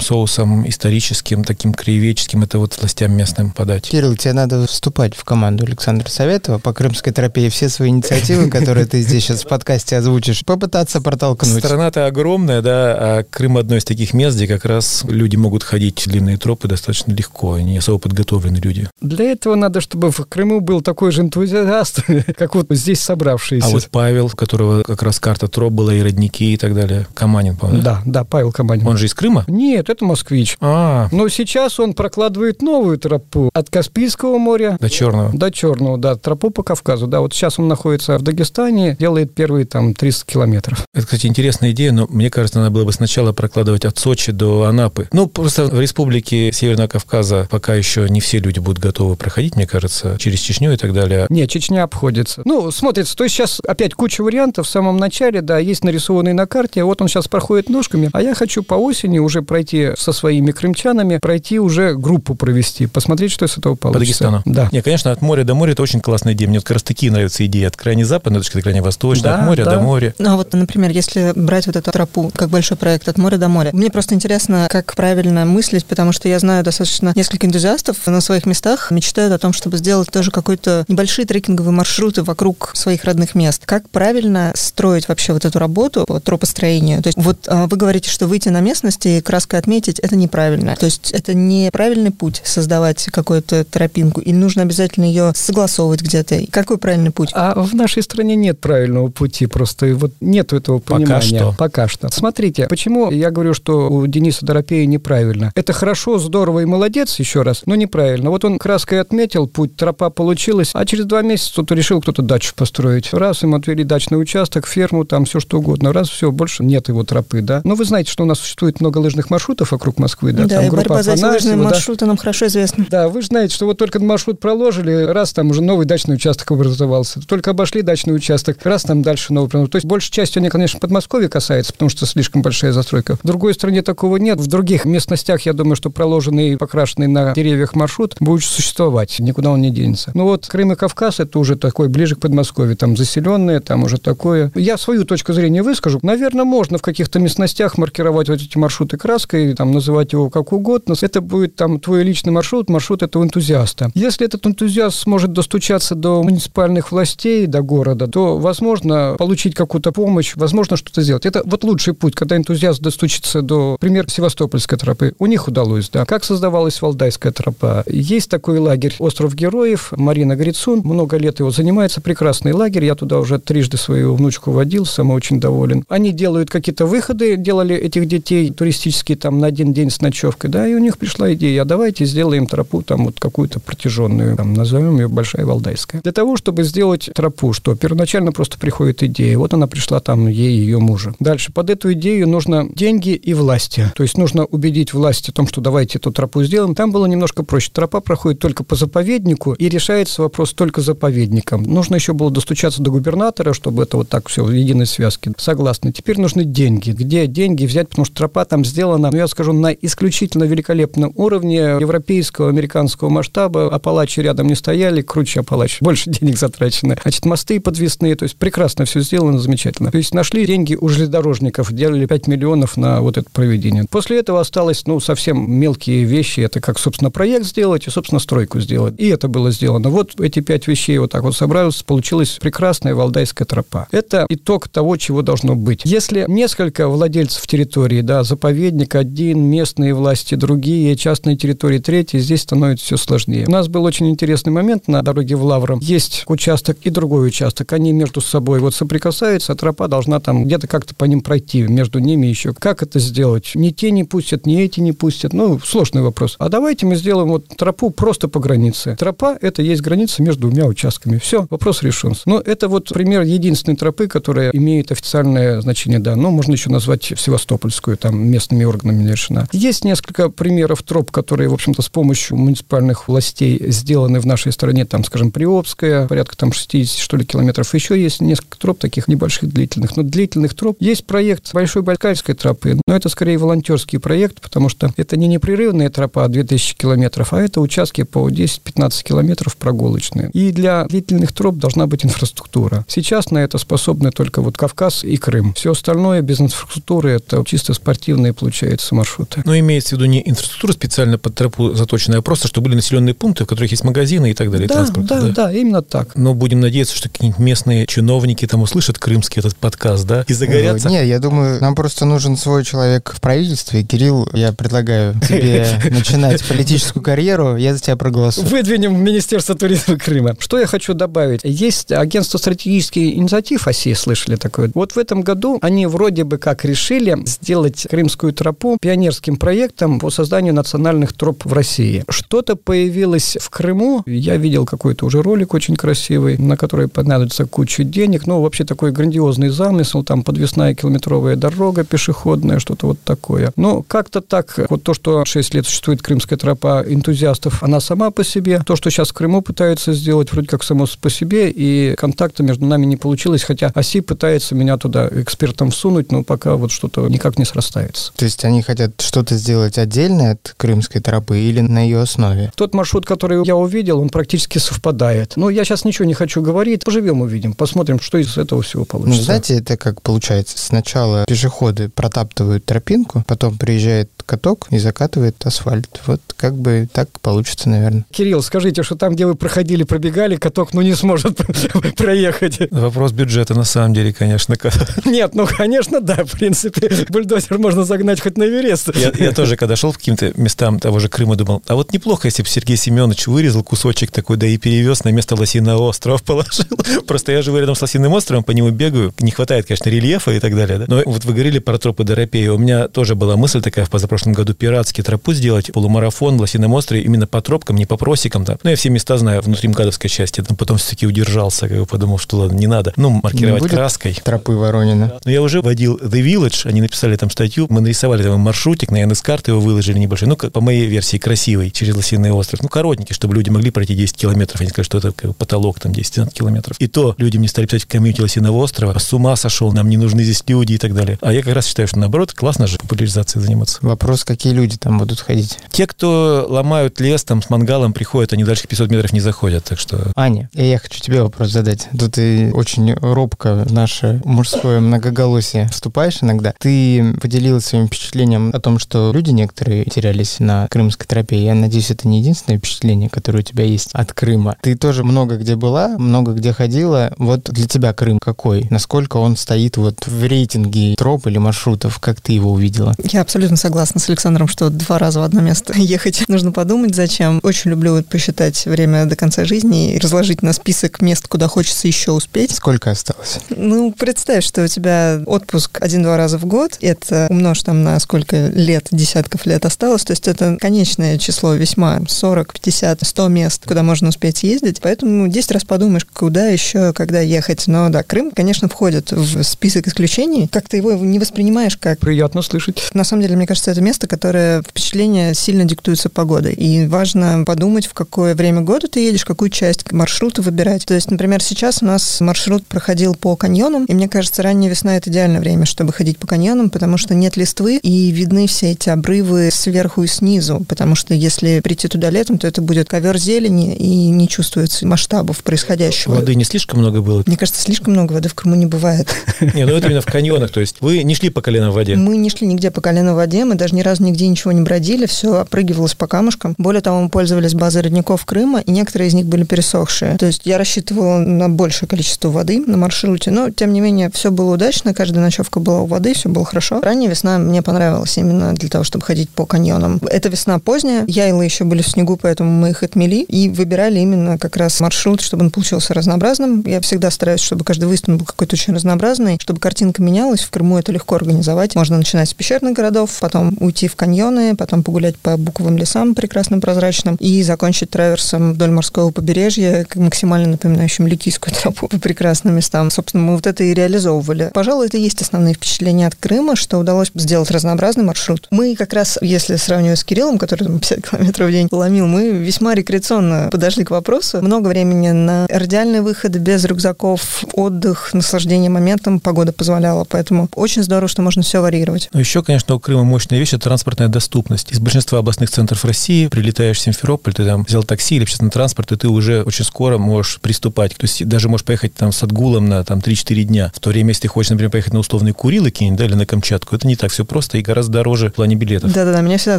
[0.00, 3.88] соусом, историческим, таким краеведческим, это вот властям местным подать?
[3.88, 8.50] Кирилл, тебе надо вступать в команду Александра Советова по Крымской тропе и все свои инициативы,
[8.50, 11.64] которые ты здесь сейчас в подкасте озвучишь, попытаться протолкнуть.
[11.64, 16.04] Страна-то огромная, да, а Крым одно из таких мест, где как раз люди могут ходить
[16.06, 18.88] длинные тропы достаточно легко, они не особо подготовленные люди.
[19.00, 22.02] Для этого надо, чтобы в Крыму был такой же энтузиаст,
[22.36, 23.66] как вот здесь собравшиеся.
[23.66, 27.06] А вот Павел, у которого как раз карта троп была, и родники и так далее,
[27.14, 28.86] Каманин, по-моему, Да, да, Павел Каманин.
[28.86, 29.44] Он же из Крыма?
[29.48, 30.56] Нет, это москвич.
[30.60, 35.30] А, Но сейчас он прокладывает новую тропу от Каспийского моря до Черного.
[35.36, 37.06] до Черного, да, тропу по Кавказу.
[37.06, 40.84] Да, вот сейчас он находится в Дагестане, делает первые там 300 километров.
[40.94, 44.64] Это, кстати, интересная идея, но мне кажется, надо было бы сначала прокладывать от Сочи до
[44.64, 45.08] Анапы.
[45.12, 49.66] Ну, просто в республике Северного Кавказа пока еще не все люди будут готовы проходить, мне
[49.66, 51.26] кажется, через Чечню и так далее.
[51.28, 52.42] Нет, Чечня обходится.
[52.44, 54.66] Ну, смотрится, то есть сейчас опять куча вариантов.
[54.66, 56.84] В самом начале, да, есть нарисованные на карте.
[56.84, 61.18] Вот он сейчас проходит ножками, а я хочу по осени уже пройти со своими крымчанами,
[61.18, 64.24] пройти уже группу провести, посмотреть, что из этого По получится.
[64.24, 64.42] Дагестану.
[64.44, 64.68] Да.
[64.72, 66.48] Не, конечно, от моря до моря это очень классная идея.
[66.48, 67.64] Мне вот как раз такие нравятся идеи.
[67.64, 69.76] От крайне западной точки до крайне восточной, Да, от моря да.
[69.76, 70.14] до моря.
[70.18, 73.48] Ну, а вот, например, если брать вот эту тропу как большой проект от моря до
[73.48, 78.20] моря, мне просто интересно, как правильно мыслить, потому что я знаю достаточно несколько энтузиастов на
[78.20, 83.34] своих местах мечтают о том, чтобы сделать тоже какой-то небольшие трекинговые маршруты вокруг своих родных
[83.34, 83.62] мест.
[83.64, 87.02] Как правильно строить вообще вот эту работу по тропостроению?
[87.02, 90.76] То есть вот а, вы говорите, что выйти на местность и краской отметить, это неправильно.
[90.76, 96.40] То есть это неправильный путь создавать какую-то тропинку, или нужно обязательно ее согласовывать где-то?
[96.50, 97.30] Какой правильный путь?
[97.32, 101.14] А в нашей стране нет правильного пути, просто вот нет этого понимания.
[101.16, 101.54] Пока что.
[101.56, 102.08] Пока что.
[102.10, 105.52] Смотрите, почему я говорю, что у Дениса Доропея неправильно.
[105.54, 108.30] Это хорошо, здорово и молодец, еще раз, но неправильно.
[108.30, 112.52] Вот он краской отметил, путь, тропа получилась, а через два месяца тут решил кто-то дачу
[112.54, 113.12] построить.
[113.12, 115.92] Раз им отвели дачный участок, ферму, там все что угодно.
[115.92, 117.60] Раз, все, больше нет его тропы, да.
[117.68, 120.44] Но вы знаете, что у нас существует много лыжных маршрутов вокруг Москвы, да.
[120.44, 121.64] Да, там и группа борьба за эти лыжные да.
[121.64, 122.86] маршруты нам хорошо известна.
[122.88, 126.50] Да, вы же знаете, что вот только маршрут проложили, раз там уже новый дачный участок
[126.50, 127.20] образовался.
[127.20, 129.50] Только обошли дачный участок, раз там дальше новый.
[129.50, 133.16] То есть большей частью они, конечно, Подмосковья касается, потому что слишком большая застройка.
[133.22, 134.40] В другой стране такого нет.
[134.40, 139.18] В других местностях, я думаю, что проложенный и покрашенный на деревьях маршрут будет существовать.
[139.18, 140.10] Никуда он не денется.
[140.14, 142.78] Ну вот Крым и Кавказ это уже такой ближе к Подмосковью.
[142.78, 144.50] Там заселенные, там уже такое.
[144.54, 145.98] Я свою точку зрения выскажу.
[146.00, 150.94] Наверное, можно в каких-то местностях маркировать вот эти маршруты краской, там называть его как угодно.
[151.00, 153.90] Это будет там твой личный маршрут, маршрут этого энтузиаста.
[153.94, 160.34] Если этот энтузиаст сможет достучаться до муниципальных властей, до города, то, возможно, получить какую-то помощь,
[160.36, 161.26] возможно, что-то сделать.
[161.26, 165.14] Это вот лучший путь, когда энтузиаст достучится до, например, Севастопольской тропы.
[165.18, 166.04] У них удалось, да.
[166.04, 167.84] Как создавалась Валдайская тропа?
[167.86, 173.18] Есть такой лагерь «Остров героев», Марина Грицун, много лет его занимается, прекрасный лагерь, я туда
[173.18, 175.84] уже трижды свою внучку водил, сам очень доволен.
[175.88, 180.68] Они делают какие-то выходы, делали этих детей туристические там на один день с ночевкой, да,
[180.68, 184.98] и у них пришла идея, а давайте сделаем тропу там вот какую-то протяженную, там, назовем
[184.98, 186.02] ее Большая Валдайская.
[186.02, 190.58] Для того, чтобы сделать тропу, что первоначально просто приходит идея, вот она пришла там ей
[190.58, 191.14] и ее мужа.
[191.20, 195.46] Дальше, под эту идею нужно деньги и власти, то есть нужно убедить власти в том,
[195.46, 196.74] что давайте эту тропу сделаем.
[196.74, 197.70] Там было немножко проще.
[197.72, 201.62] Тропа проходит только по заповеднику, и решается вопрос только заповедником.
[201.62, 205.32] Нужно еще было достучаться до губернатора, чтобы это вот так все в единой связке.
[205.38, 205.92] Согласны.
[205.92, 206.90] Теперь нужны деньги.
[206.90, 211.58] Где деньги взять, потому что тропа там сделана, ну, я скажу, на исключительно великолепном уровне
[211.80, 213.72] европейского, американского масштаба.
[213.72, 215.76] Апалачи рядом не стояли, круче Апалачи.
[215.80, 216.96] Больше денег затрачено.
[217.00, 219.92] Значит, мосты подвесные, то есть прекрасно все сделано, замечательно.
[219.92, 223.84] То есть нашли деньги у железнодорожников, делали 5 миллионов на вот это проведение.
[223.88, 226.40] После этого осталось, ну, совсем мелкие вещи.
[226.40, 228.94] Это как, собственно, проект сделать и, собственно, стройку сделать.
[228.98, 229.90] И это было сделано.
[229.90, 233.86] Вот эти пять вещей вот так вот собрались, получилась прекрасная Валдайская тропа.
[233.92, 235.82] Это итог того, чего должно быть.
[235.84, 242.84] Если несколько владельцев территории, да, заповедник один, местные власти другие, частные территории третьи, здесь становится
[242.84, 243.46] все сложнее.
[243.46, 245.80] У нас был очень интересный момент на дороге в Лавром.
[245.80, 247.72] Есть участок и другой участок.
[247.72, 251.98] Они между собой вот соприкасаются, а тропа должна там где-то как-то по ним пройти, между
[251.98, 252.54] ними еще.
[252.54, 253.52] Как это сделать?
[253.54, 255.32] Ни те не пустят, ни эти не пустят.
[255.32, 256.36] Ну, сложный вопрос.
[256.38, 258.96] А давайте мы сделаем вот тропу просто по границе.
[258.98, 261.18] Тропа– это есть граница между двумя участками.
[261.18, 262.14] Все, вопрос решен.
[262.26, 266.16] Но это вот пример единственной тропы, которая имеет официальное значение, да.
[266.16, 269.48] Ну, можно еще назвать Севастопольскую, там местными органами решена.
[269.52, 274.84] Есть несколько примеров троп, которые, в общем-то, с помощью муниципальных властей сделаны в нашей стране,
[274.84, 277.72] там, скажем, Приобская, порядка там 60, что ли, километров.
[277.74, 279.96] Еще есть несколько троп таких небольших, длительных.
[279.96, 284.92] Но длительных троп есть проект Большой Байкальской тропы, но это скорее волонтерский проект, потому что
[284.96, 290.30] это не непрерывная тропа 2000 километров, а это участки по 10-15 километров прогулочные.
[290.32, 292.84] И для длительных троп должна быть инфраструктура.
[292.88, 295.54] Сейчас на это способны только вот Кавказ и Крым.
[295.54, 299.42] Все остальное без инфраструктуры это чисто спортивные, получается, маршруты.
[299.44, 303.14] Но имеется в виду не инфраструктура специально под тропу заточенная, а просто, чтобы были населенные
[303.14, 304.68] пункты, в которых есть магазины и так далее.
[304.68, 306.14] Да, транспорт, да, да, именно так.
[306.16, 310.88] Но будем надеяться, что какие-нибудь местные чиновники там услышат крымский этот подкаст, да, и загорятся.
[310.88, 313.82] Ну, Не, я думаю, нам просто нужен свой человек в правительстве.
[313.82, 318.46] Кирилл, я предлагаю тебе начинать политическую карьеру, я за тебя проголосую.
[318.48, 320.36] Выдвинем Министерство туризма Крыма.
[320.38, 321.40] Что я хочу добавить?
[321.44, 324.70] Есть агентство стратегических инициатив ОСИ, слышали такое?
[324.74, 326.87] Вот в этом году они вроде бы как решили
[327.26, 332.04] сделать Крымскую тропу пионерским проектом по созданию национальных троп в России.
[332.08, 334.02] Что-то появилось в Крыму.
[334.06, 338.26] Я видел какой-то уже ролик очень красивый, на который понадобится куча денег.
[338.26, 340.02] Ну, вообще такой грандиозный замысел.
[340.02, 343.52] Там подвесная километровая дорога пешеходная, что-то вот такое.
[343.56, 348.24] Но как-то так, вот то, что 6 лет существует Крымская тропа энтузиастов, она сама по
[348.24, 348.62] себе.
[348.64, 352.64] То, что сейчас в Крыму пытаются сделать, вроде как само по себе, и контакта между
[352.64, 357.38] нами не получилось, хотя ОСИ пытается меня туда экспертом всунуть, но пока вот что-то никак
[357.38, 358.12] не срастается.
[358.16, 362.52] То есть они хотят что-то сделать отдельное от крымской тропы или на ее основе?
[362.54, 365.32] Тот маршрут, который я увидел, он практически совпадает.
[365.36, 366.84] Но я сейчас ничего не хочу говорить.
[366.84, 367.52] Поживем, увидим.
[367.54, 369.24] Посмотрим, что из этого всего Ну, получится.
[369.24, 370.56] знаете, это как получается.
[370.58, 376.00] Сначала пешеходы протаптывают тропинку, потом приезжает каток и закатывает асфальт.
[376.06, 378.04] Вот как бы так получится, наверное.
[378.10, 381.40] Кирилл, скажите, что там, где вы проходили, пробегали, каток ну не сможет
[381.96, 382.70] проехать.
[382.70, 384.54] Вопрос бюджета на самом деле, конечно.
[385.06, 388.94] Нет, ну, конечно, да, в принципе, бульдозер можно загнать хоть на Эверест.
[388.94, 392.28] Я, я тоже, когда шел в каким-то местам того же Крыма, думал, а вот неплохо,
[392.28, 396.66] если бы Сергей Семенович вырезал кусочек такой, да и перевез на место Лосиного острова положил.
[397.06, 399.14] Просто я живу рядом с Лосиным островом, по нему бегаю.
[399.20, 400.78] Не хватает, конечно, рельефа и так далее.
[400.78, 400.84] Да?
[400.86, 402.52] Но вот вы говорили про тропы Доропея.
[402.52, 406.74] У меня тоже была мысль такая в позапрошлом году пиратский тропу сделать, полумарафон в Лосином
[406.74, 408.44] острове именно по тропкам, не по просекам.
[408.44, 408.58] Там.
[408.62, 410.42] Ну, я все места знаю внутри МКАДовской части.
[410.48, 412.92] Но потом все-таки удержался, как бы подумал, что ладно, не надо.
[412.96, 414.16] Ну, маркировать не краской.
[414.22, 415.18] Тропы Воронина.
[415.24, 418.98] Но я уже водил The Village, они написали там статью, мы нарисовали там маршрутик, на
[418.98, 422.62] Яндекс.Карты его выложили небольшой, ну, по моей версии, красивый, через Лосиный остров.
[422.62, 424.60] Ну, коротенький, чтобы люди могли пройти 10 километров.
[424.60, 426.76] Они сказали, что это как бы потолок там 10 километров.
[426.78, 429.96] И то люди мне стали писать в комьюнити Лосиного острова, с ума сошел, нам не
[429.96, 431.18] нужны здесь люди и так далее.
[431.20, 433.78] А я как раз считаю, что наоборот, классно же популяризацией заниматься.
[433.82, 435.58] Вопрос, какие люди там будут ходить?
[435.70, 439.78] Те, кто ломают лес, там с мангалом приходят, они дальше 500 метров не заходят, так
[439.78, 440.12] что...
[440.16, 441.88] Аня, я хочу тебе вопрос задать.
[441.98, 446.54] Тут и очень робко в наше мужское многоголосие вступаешь иногда.
[446.58, 451.42] Ты поделилась своим впечатлением о том, что люди некоторые терялись на Крымской тропе.
[451.42, 454.56] Я надеюсь, это не единственное впечатление, которое у тебя есть от Крыма.
[454.60, 457.12] Ты тоже много где была, много где ходила.
[457.18, 458.66] Вот для тебя Крым какой?
[458.70, 461.98] Насколько он стоит вот в рейтинге троп или маршрутов?
[461.98, 462.94] Как ты его увидела?
[463.04, 467.40] Я абсолютно согласна с Александром, что два раза в одно место ехать нужно подумать, зачем.
[467.42, 472.12] Очень люблю посчитать время до конца жизни и разложить на список мест, куда хочется еще
[472.12, 472.52] успеть.
[472.54, 473.38] Сколько осталось?
[473.50, 478.48] Ну, представь, что у тебя отпуск один-два раза в год, это умножь там на сколько
[478.48, 483.82] лет, десятков лет осталось, то есть это конечное число весьма 40, 50, 100 мест, куда
[483.82, 487.66] можно успеть ездить, поэтому 10 раз подумаешь, куда еще, когда ехать.
[487.66, 490.48] Но да, Крым, конечно, входит в список исключений.
[490.48, 491.98] Как ты его не воспринимаешь как...
[491.98, 492.90] Приятно слышать.
[492.94, 496.52] На самом деле, мне кажется, это место, которое впечатление сильно диктуется погодой.
[496.52, 500.84] И важно подумать, в какое время года ты едешь, какую часть маршрута выбирать.
[500.84, 504.96] То есть, например, сейчас у нас маршрут проходил по каньонам, и мне кажется, ранняя весна—
[504.98, 508.90] это идеальное время, чтобы ходить по каньонам, потому что нет листвы, и видны все эти
[508.90, 513.74] обрывы сверху и снизу, потому что если прийти туда летом, то это будет ковер зелени,
[513.74, 516.16] и не чувствуется масштабов происходящего.
[516.16, 517.22] Воды не слишком много было?
[517.26, 519.08] Мне кажется, слишком много воды в Крыму не бывает.
[519.54, 521.96] Не, ну это именно в каньонах, то есть вы не шли по колено в воде?
[521.96, 524.62] Мы не шли нигде по колено в воде, мы даже ни разу нигде ничего не
[524.62, 526.54] бродили, все опрыгивалось по камушкам.
[526.58, 530.16] Более того, мы пользовались базой родников Крыма, и некоторые из них были пересохшие.
[530.18, 534.30] То есть я рассчитывала на большее количество воды на маршруте, но, тем не менее, все
[534.30, 536.80] было удачно, каждая ночевка была у воды, все было хорошо.
[536.80, 540.00] Ранняя весна мне понравилась именно для того, чтобы ходить по каньонам.
[540.10, 544.38] Эта весна поздняя, яйлы еще были в снегу, поэтому мы их отмели и выбирали именно
[544.38, 546.62] как раз маршрут, чтобы он получился разнообразным.
[546.66, 550.40] Я всегда стараюсь, чтобы каждый выезд был какой-то очень разнообразный, чтобы картинка менялась.
[550.40, 551.74] В Крыму это легко организовать.
[551.74, 556.60] Можно начинать с пещерных городов, потом уйти в каньоны, потом погулять по буковым лесам прекрасным,
[556.60, 562.90] прозрачным и закончить траверсом вдоль морского побережья, максимально напоминающим Ликийскую тропу по прекрасным местам.
[562.90, 564.50] Собственно, мы вот это и реализовывали.
[564.54, 568.46] Пожалуй, это и есть основные впечатления от Крыма, что удалось сделать разнообразный маршрут.
[568.50, 572.30] Мы как раз, если сравнивать с Кириллом, который там 50 километров в день ломил, мы
[572.30, 574.40] весьма рекреационно подошли к вопросу.
[574.42, 580.04] Много времени на радиальный выход без рюкзаков, отдых, наслаждение моментом погода позволяла.
[580.04, 582.08] Поэтому очень здорово, что можно все варьировать.
[582.12, 584.72] Ну, еще, конечно, у Крыма мощная вещь– это транспортная доступность.
[584.72, 588.92] Из большинства областных центров России прилетаешь в Симферополь, ты там взял такси или общественный транспорт,
[588.92, 590.96] и ты уже очень скоро можешь приступать.
[590.96, 593.72] То есть даже можешь поехать там с отгулом на там 3-4 дня.
[593.74, 596.76] В то время, если ты хочешь, например, поехать на условные Курилы да, или на Камчатку,
[596.76, 598.92] это не так все просто и гораздо дороже в плане билетов.
[598.92, 599.58] Да-да-да, меня всегда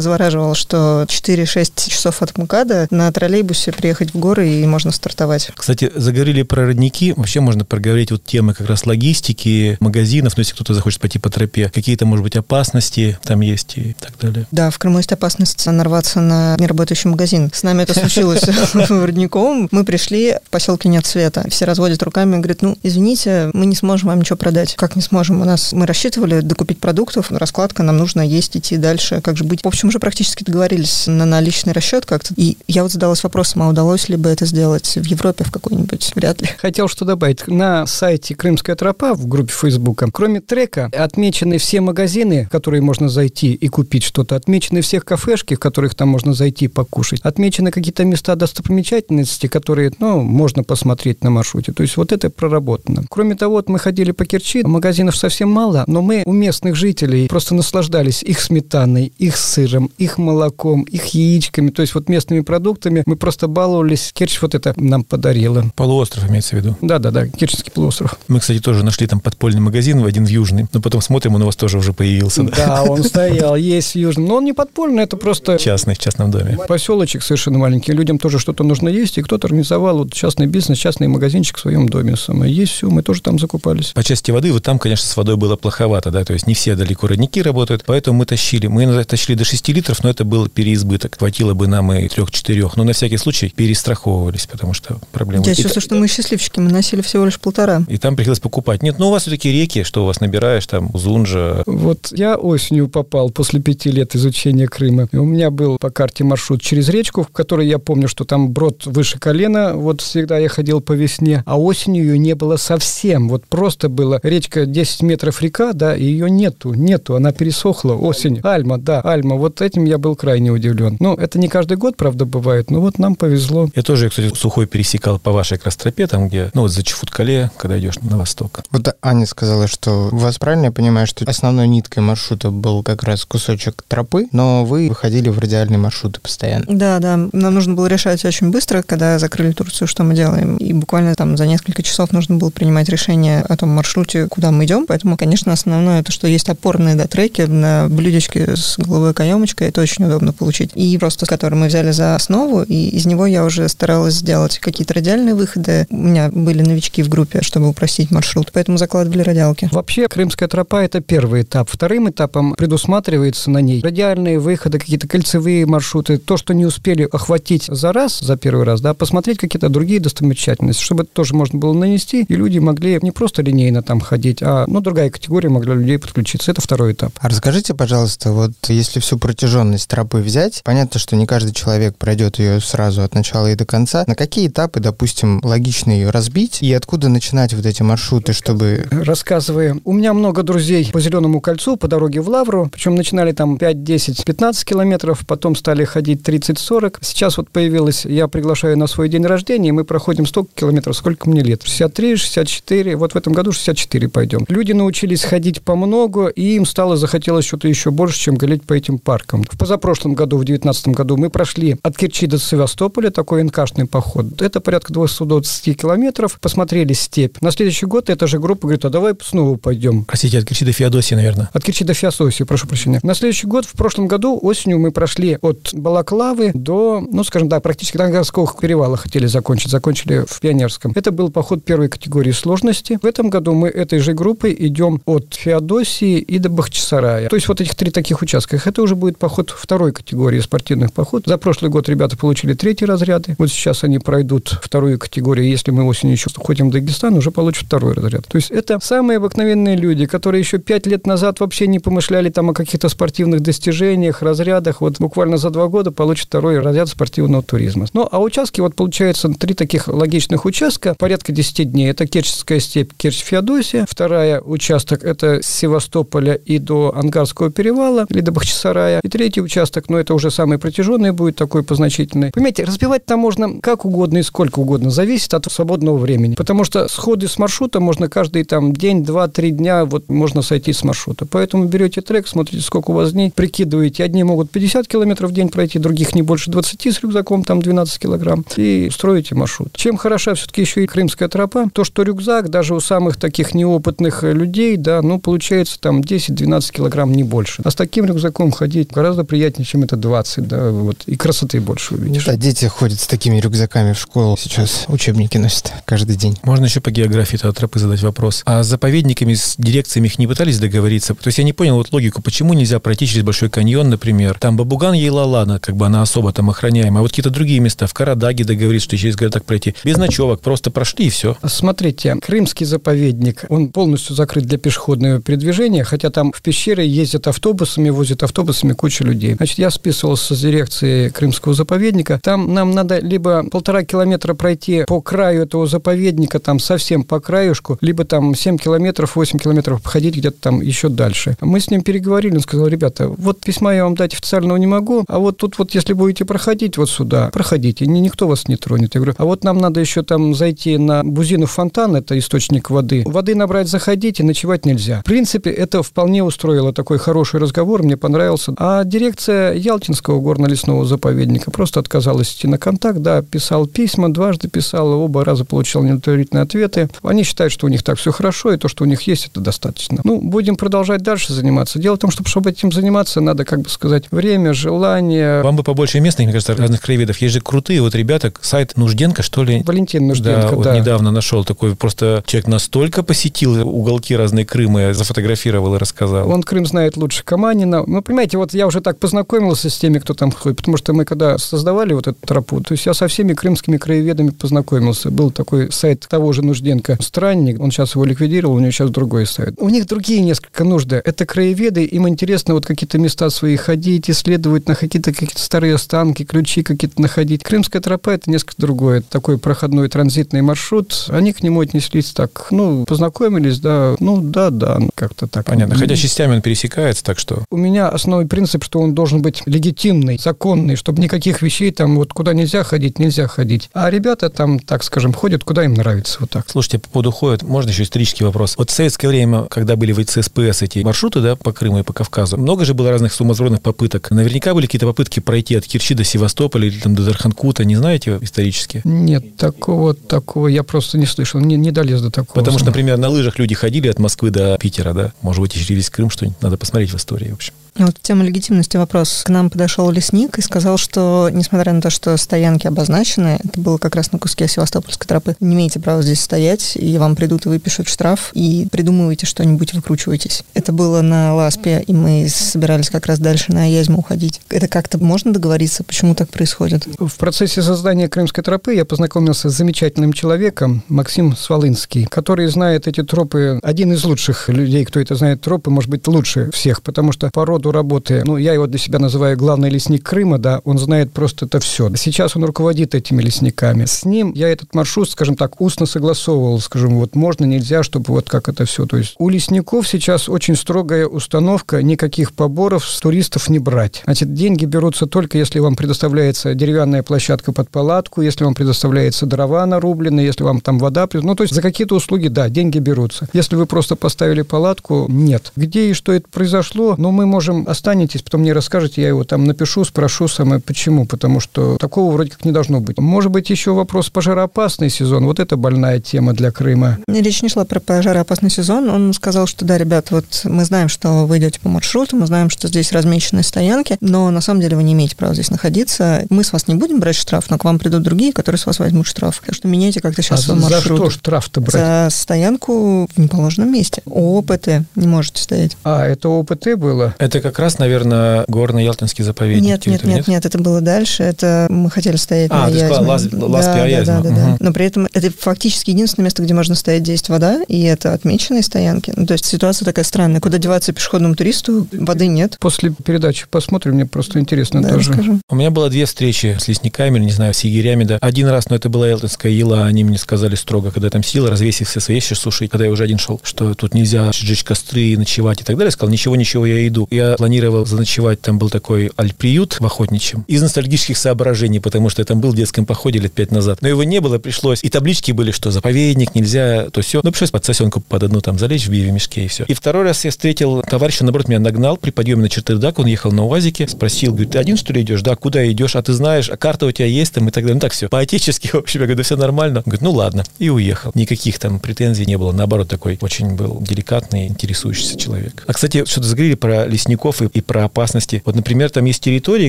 [0.00, 5.50] завораживало, что 4-6 часов от МКАДа на троллейбусе приехать в горы и можно стартовать.
[5.54, 7.12] Кстати, заговорили про родники.
[7.16, 11.30] Вообще можно проговорить вот темы как раз логистики, магазинов, ну, если кто-то захочет пойти по
[11.30, 11.70] тропе.
[11.72, 14.46] Какие-то, может быть, опасности там есть и так далее.
[14.50, 17.50] Да, в Крыму есть опасность нарваться на неработающий магазин.
[17.52, 19.68] С нами это случилось в Родниковом.
[19.70, 21.44] Мы пришли, в поселке нет света.
[21.50, 24.74] Все разводят руками и говорят, ну, извините, мы не сможем вам ничего продать.
[24.76, 25.40] Как не сможем?
[25.40, 29.20] У нас мы рассчитывали докупить продуктов, раскладка, нам нужно есть, идти дальше.
[29.20, 29.62] Как же быть?
[29.62, 32.34] В общем, уже практически договорились на наличный расчет как-то.
[32.36, 36.12] И я вот задалась вопросом, а удалось ли бы это сделать в Европе в какой-нибудь?
[36.14, 36.48] Вряд ли.
[36.58, 37.46] Хотел что добавить.
[37.46, 43.08] На сайте «Крымская тропа» в группе Фейсбука, кроме трека, отмечены все магазины, в которые можно
[43.08, 48.04] зайти и купить что-то, отмечены все кафешки, в которых там можно зайти покушать, отмечены какие-то
[48.04, 51.72] места достопримечательности, которые, ну, можно посмотреть на маршруте.
[51.72, 53.04] То есть вот это проработано.
[53.08, 57.28] Кроме того, вот мы ходили по Керчи, магазинов совсем мало, но мы у местных жителей
[57.28, 63.02] просто наслаждались их сметаной, их сыром, их молоком, их яичками, то есть вот местными продуктами.
[63.06, 64.12] Мы просто баловались.
[64.12, 65.64] Керчь вот это нам подарила.
[65.76, 66.76] Полуостров имеется в виду?
[66.80, 68.18] Да-да-да, Керченский полуостров.
[68.28, 71.42] Мы, кстати, тоже нашли там подпольный магазин, в один в Южный, но потом смотрим, он
[71.42, 72.42] у вас тоже уже появился.
[72.42, 73.56] Да, он стоял.
[73.60, 74.26] Есть в Южном.
[74.26, 75.58] Но он не подпольный, это просто...
[75.58, 76.58] Частный, в частном доме.
[76.68, 77.92] Поселочек совершенно маленький.
[77.92, 81.88] Людям тоже что-то нужно есть, и кто-то организовал вот частный бизнес, частный магазинчик в своем
[81.88, 82.16] доме.
[82.16, 82.54] Самое.
[82.54, 83.92] Есть все, мы тоже там закупались.
[83.94, 86.76] По части воды, вот там, конечно, с водой было плоховато, да, то есть не все
[86.76, 88.66] далеко родники работают, поэтому мы тащили.
[88.66, 91.16] Мы иногда тащили до 6 литров, но это был переизбыток.
[91.18, 95.44] Хватило бы нам и 3-4, но на всякий случай перестраховывались, потому что проблемы.
[95.46, 97.82] Я чувствую, что мы счастливчики, мы носили всего лишь полтора.
[97.88, 98.82] И там приходилось покупать.
[98.82, 101.62] Нет, ну у вас все-таки реки, что у вас набираешь, там, Узунжа.
[101.66, 105.08] Вот я осенью попал после пяти лет изучения Крыма.
[105.10, 108.50] И у меня был по карте маршрут через речку, в которой я помню, что там
[108.50, 109.74] брод выше колена.
[109.74, 111.42] Вот всегда я ходил по весне.
[111.46, 113.28] А осенью ее не было совсем.
[113.28, 117.16] Вот просто было речка 10 метров река, да, и ее нету, нету.
[117.16, 118.40] Она пересохла осень.
[118.42, 119.36] Альма, да, Альма.
[119.36, 120.96] Вот этим я был крайне удивлен.
[121.00, 123.68] Ну, это не каждый год, правда, бывает, но вот нам повезло.
[123.74, 126.82] Я тоже, кстати, сухой пересекал по вашей как раз тропе, там, где, ну, вот за
[126.82, 128.60] Чефуткале, когда идешь на восток.
[128.70, 133.02] Вот Аня сказала, что у вас правильно я понимаю, что основной ниткой маршрута был как
[133.02, 136.66] раз кусочек тропы, но вы выходили в радиальные маршруты постоянно.
[136.68, 137.16] Да, да.
[137.32, 140.58] Нам нужно было решать очень быстро, когда закрыли Турцию, что мы делаем.
[140.58, 144.66] И буквально там за несколько часов нужно было принимать решение о том маршруте, куда мы
[144.66, 144.84] идем.
[144.86, 149.80] Поэтому, конечно, основное то, что есть опорные да, треки на блюдечке с головой каемочкой, это
[149.80, 150.72] очень удобно получить.
[150.74, 154.92] И просто, который мы взяли за основу, и из него я уже старалась сделать какие-то
[154.92, 155.86] радиальные выходы.
[155.88, 159.70] У меня были новички в группе, чтобы упростить маршрут, поэтому закладывали радиалки.
[159.72, 161.70] Вообще, Крымская тропа– это первый этап.
[161.70, 167.66] Вторым этапом предусматривается на ней радиальные выходы, какие-то кольцевые маршруты, то, что не успели охватить
[167.68, 171.72] за раз, за первый раз, да, посмотреть какие-то другие достопримечательности, чтобы это тоже можно было
[171.72, 175.98] нанести, и люди могли не просто линейно там ходить, а, ну, другая категория могла людей
[175.98, 176.50] подключиться.
[176.50, 177.12] Это второй этап.
[177.20, 182.38] А расскажите, пожалуйста, вот если всю протяженность тропы взять, понятно, что не каждый человек пройдет
[182.38, 184.04] ее сразу от начала и до конца.
[184.06, 188.86] На какие этапы, допустим, логично ее разбить и откуда начинать вот эти маршруты, чтобы...
[188.90, 193.58] Рассказывая, у меня много друзей по Зеленому кольцу, по дороге в Лавру, причем начинали там
[193.58, 196.98] 5, 10, 15 километров, потом стали ходить 30-40.
[197.00, 201.28] Сейчас вот появилось, я приглашаю на свой день рождения, и мы проходим столько километров, сколько
[201.28, 201.62] мне лет.
[201.64, 204.44] 63, 64, вот в этом году 64 пойдем.
[204.48, 208.74] Люди научились ходить по много, и им стало захотелось что-то еще больше, чем гулять по
[208.74, 209.44] этим паркам.
[209.50, 214.40] В позапрошлом году, в 2019 году, мы прошли от Керчи до Севастополя такой НКшный поход.
[214.40, 216.38] Это порядка 220 километров.
[216.40, 217.38] Посмотрели степь.
[217.40, 220.04] На следующий год эта же группа говорит, а давай снова пойдем.
[220.04, 221.50] Простите, от Керчи до Феодосии, наверное.
[221.52, 222.99] От Керчи до Феодосии, прошу прощения.
[223.02, 227.60] На следующий год, в прошлом году, осенью мы прошли от Балаклавы до, ну, скажем, да,
[227.60, 229.70] практически до Ангарского перевала хотели закончить.
[229.70, 230.92] Закончили в Пионерском.
[230.94, 232.98] Это был поход первой категории сложности.
[233.00, 237.28] В этом году мы этой же группой идем от Феодосии и до Бахчисарая.
[237.28, 238.66] То есть вот этих три таких участках.
[238.66, 241.24] Это уже будет поход второй категории спортивных поход.
[241.26, 243.34] За прошлый год ребята получили третий разряды.
[243.38, 245.48] Вот сейчас они пройдут вторую категорию.
[245.48, 248.26] Если мы осенью еще ходим в Дагестан, уже получат второй разряд.
[248.26, 252.50] То есть это самые обыкновенные люди, которые еще пять лет назад вообще не помышляли там
[252.50, 254.80] о каких-то спортивных достижениях, разрядах.
[254.80, 257.86] Вот буквально за два года получат второй разряд спортивного туризма.
[257.92, 261.90] Ну, а участки, вот получается три таких логичных участка, порядка 10 дней.
[261.90, 263.86] Это Керченская степь, Керчь-Феодосия.
[263.88, 269.00] Вторая участок– это с Севастополя и до Ангарского перевала, или до Бахчисарая.
[269.02, 272.30] И третий участок, но ну, это уже самый протяженный будет, такой позначительный.
[272.32, 276.34] Понимаете, разбивать там можно как угодно и сколько угодно, зависит от свободного времени.
[276.34, 280.72] Потому что сходы с маршрута можно каждый там день, два, три дня, вот можно сойти
[280.72, 281.26] с маршрута.
[281.26, 284.04] Поэтому берете трек, смотрите, сколько у вас дней, прикидываете.
[284.04, 287.98] Одни могут 50 километров в день пройти, других не больше 20 с рюкзаком, там 12
[287.98, 289.72] килограмм, и строите маршрут.
[289.74, 294.22] Чем хороша все-таки еще и крымская тропа, то, что рюкзак даже у самых таких неопытных
[294.22, 297.62] людей, да, ну, получается там 10-12 килограмм, не больше.
[297.64, 301.94] А с таким рюкзаком ходить гораздо приятнее, чем это 20, да, вот, и красоты больше
[301.94, 302.24] увидишь.
[302.24, 306.38] Да, дети ходят с такими рюкзаками в школу сейчас, учебники носят каждый день.
[306.42, 308.42] Можно еще по географии этого тропы задать вопрос.
[308.44, 311.14] А с заповедниками, с дирекциями их не пытались договориться?
[311.14, 314.38] То есть я не понял вот логику, почему нельзя пройти через Большой каньон, например.
[314.38, 317.00] Там Бабуган Ейлалана, как бы она особо там охраняемая.
[317.00, 319.74] А вот какие-то другие места, в Карадаге договориться, что через городок пройти.
[319.84, 321.36] Без ночевок, просто прошли и все.
[321.44, 327.90] Смотрите, Крымский заповедник, он полностью закрыт для пешеходного передвижения, хотя там в пещеры ездят автобусами,
[327.90, 329.34] возят автобусами куча людей.
[329.34, 332.20] Значит, я списывался с дирекцией Крымского заповедника.
[332.22, 337.78] Там нам надо либо полтора километра пройти по краю этого заповедника, там совсем по краюшку,
[337.80, 341.36] либо там 7 километров, 8 километров походить где-то там еще дальше.
[341.40, 345.04] Мы с ним переговорили, он сказал, ребята, вот письма я вам дать официального не могу,
[345.08, 348.94] а вот тут вот если будете проходить вот сюда, проходите, никто вас не тронет.
[348.94, 353.02] Я говорю, а вот нам надо еще там зайти на Бузинов фонтан, это источник воды.
[353.06, 355.00] Воды набрать заходите, ночевать нельзя.
[355.00, 358.54] В принципе, это вполне устроило такой хороший разговор, мне понравился.
[358.56, 364.88] А дирекция Ялтинского горно-лесного заповедника просто отказалась идти на контакт, да, писал письма, дважды писал,
[364.88, 366.88] оба раза получал неудовлетворительные ответы.
[367.02, 369.40] Они считают, что у них так все хорошо, и то, что у них есть, это
[369.40, 370.00] достаточно.
[370.04, 371.78] Ну, будем продолжать дальше заниматься.
[371.78, 375.42] Дело в том, что чтобы чтобы этим заниматься, надо, как бы сказать, время, желание.
[375.42, 377.18] Вам бы побольше местных, мне кажется, разных краеведов.
[377.18, 379.62] Есть же крутые вот ребята, сайт Нужденко, что ли?
[379.64, 380.56] Валентин Нужденко, да.
[380.56, 380.78] вот да.
[380.78, 386.28] недавно нашел такой, просто человек настолько посетил уголки разные Крыма, зафотографировал и рассказал.
[386.30, 387.84] Он Крым знает лучше Каманина.
[387.86, 391.04] Ну, понимаете, вот я уже так познакомился с теми, кто там ходит, потому что мы
[391.04, 395.10] когда создавали вот эту тропу, то есть я со всеми крымскими краеведами познакомился.
[395.10, 399.26] Был такой сайт того же Нужденко «Странник», он сейчас его ликвидировал, у него сейчас другой
[399.26, 399.54] сайт.
[399.58, 401.00] У них другие несколько нужды.
[401.04, 406.24] Это краеведы, им интересно вот какие-то места свои ходить, исследовать, на какие-то какие старые останки,
[406.24, 407.42] ключи какие-то находить.
[407.42, 408.98] Крымская тропа– это несколько другое.
[408.98, 411.06] Это такой проходной транзитный маршрут.
[411.08, 415.46] Они к нему отнеслись так, ну, познакомились, да, ну, да, да, как-то так.
[415.46, 415.76] Понятно.
[415.76, 417.44] Хотя частями он пересекается, так что...
[417.50, 422.12] У меня основной принцип, что он должен быть легитимный, законный, чтобы никаких вещей там вот
[422.12, 423.70] куда нельзя ходить, нельзя ходить.
[423.72, 426.48] А ребята там, так скажем, ходят куда им нравится, вот так.
[426.48, 428.56] Слушайте, по поводу ходят, можно еще исторический вопрос.
[428.56, 431.92] Вот в советское время, когда были в ЦСПС эти маршруты, да, по Крыму и по
[431.92, 434.10] Кавказу, много же было разных сумасбродных попыток.
[434.10, 438.18] Наверняка были какие-то попытки пройти от Кирчи до Севастополя или там до Дарханкута, не знаете
[438.20, 438.82] исторически?
[438.84, 442.34] Нет, такого, такого я просто не слышал, не, не долез до такого.
[442.34, 445.12] Потому что, например, на лыжах люди ходили от Москвы до Питера, да?
[445.22, 447.52] Может быть, и весь Крым что-нибудь надо посмотреть в истории, в общем.
[447.76, 449.22] Вот тема легитимности вопрос.
[449.24, 453.78] К нам подошел лесник и сказал, что, несмотря на то, что стоянки обозначены, это было
[453.78, 457.48] как раз на куске Севастопольской тропы, не имеете права здесь стоять, и вам придут и
[457.48, 460.44] выпишут штраф, и придумываете что-нибудь, выкручиваетесь.
[460.54, 464.40] Это было на Ласпе, и мы собирались как раз дальше на Язьму уходить.
[464.50, 466.86] Это как-то можно договориться, почему так происходит?
[466.98, 473.02] В процессе создания Крымской тропы я познакомился с замечательным человеком, Максим Свалынский, который знает эти
[473.02, 477.30] тропы, один из лучших людей, кто это знает тропы, может быть, лучше всех, потому что
[477.32, 481.12] по роду работы, ну, я его для себя называю главный лесник Крыма, да, он знает
[481.12, 481.94] просто это все.
[481.96, 483.84] Сейчас он руководит этими лесниками.
[483.84, 488.28] С ним я этот маршрут, скажем так, устно согласовывал, скажем, вот можно, нельзя, чтобы вот
[488.28, 488.86] как это все.
[488.86, 494.02] То есть у лесников сейчас очень строгая установка, никаких поборов с туристов не брать.
[494.04, 499.66] Значит, деньги берутся только, если вам предоставляется деревянная площадка под палатку, если вам предоставляется дрова
[499.66, 503.28] нарубленные, если вам там вода, ну, то есть за какие-то услуги, да, деньги берутся.
[503.32, 505.52] Если вы просто поставили палатку, нет.
[505.56, 509.44] Где и что это произошло, ну, мы можем останетесь, потом мне расскажете, я его там
[509.44, 512.98] напишу, спрошу самое почему, потому что такого вроде как не должно быть.
[512.98, 516.98] Может быть, еще вопрос пожароопасный сезон, вот это больная тема для Крыма.
[517.08, 521.26] Речь не шла про пожароопасный сезон, он сказал, что да, ребят, вот мы знаем, что
[521.26, 524.82] вы идете по маршруту, мы знаем, что здесь размечены стоянки, но на самом деле вы
[524.82, 526.26] не имеете права здесь находиться.
[526.30, 528.78] Мы с вас не будем брать штраф, но к вам придут другие, которые с вас
[528.78, 529.42] возьмут штраф.
[529.44, 530.82] Так что меняйте как-то сейчас а свой маршрут.
[530.82, 531.74] За что штраф-то брать?
[531.74, 534.02] За стоянку в неположенном месте.
[534.06, 535.76] ОПТ не можете стоять.
[535.84, 537.14] А, это ОПТ было?
[537.18, 539.64] Это как раз, наверное, горно-ялтинский заповедник.
[539.64, 541.22] Нет, нет, нет, нет, это было дальше.
[541.22, 542.88] Это мы хотели стоять а, на Язьме.
[542.88, 544.56] А, Лаз, Ласпи да, да, да, да.
[544.60, 548.12] Но при этом это фактически единственное место, где можно стоять, где есть вода, и это
[548.12, 549.12] отмеченные стоянки.
[549.16, 550.40] Ну, то есть ситуация такая странная.
[550.40, 552.56] Куда деваться пешеходному туристу, воды нет.
[552.60, 555.10] После передачи посмотрим, мне просто интересно да, тоже.
[555.10, 555.40] Расскажу.
[555.48, 558.18] У меня было две встречи с лесниками, не знаю, с егерями, да.
[558.20, 561.88] Один раз, но это была Ялтинская ела, они мне сказали строго, когда там сила, развесив
[561.88, 565.60] все свои вещи, слушай, когда я уже один шел, что тут нельзя сжечь костры, ночевать
[565.60, 565.88] и так далее.
[565.88, 567.06] Я сказал, ничего, ничего, я иду.
[567.10, 572.26] Я планировал заночевать, там был такой альприют в Охотничьем, из ностальгических соображений, потому что я
[572.26, 573.78] там был в детском походе лет пять назад.
[573.82, 574.82] Но его не было, пришлось.
[574.82, 577.20] И таблички были, что заповедник, нельзя, то все.
[577.22, 579.64] Ну, пришлось под сосенку под одну там залечь в биве мешке и все.
[579.64, 583.32] И второй раз я встретил товарища, наоборот, меня нагнал при подъеме на Чертердак, он ехал
[583.32, 585.22] на УАЗике, спросил, говорит, ты один что ли идешь?
[585.22, 585.96] Да, куда идешь?
[585.96, 587.74] А ты знаешь, а карта у тебя есть там и так далее.
[587.74, 588.08] Ну, так все.
[588.08, 589.78] По-отечески, в общем, я говорю, да все нормально.
[589.78, 590.44] Он говорит, ну ладно.
[590.58, 591.12] И уехал.
[591.14, 592.52] Никаких там претензий не было.
[592.52, 595.64] Наоборот, такой очень был деликатный, интересующийся человек.
[595.66, 596.86] А, кстати, что-то заговорили про
[597.20, 598.42] лесников и, и про опасности.
[598.44, 599.68] Вот, например, там есть территории,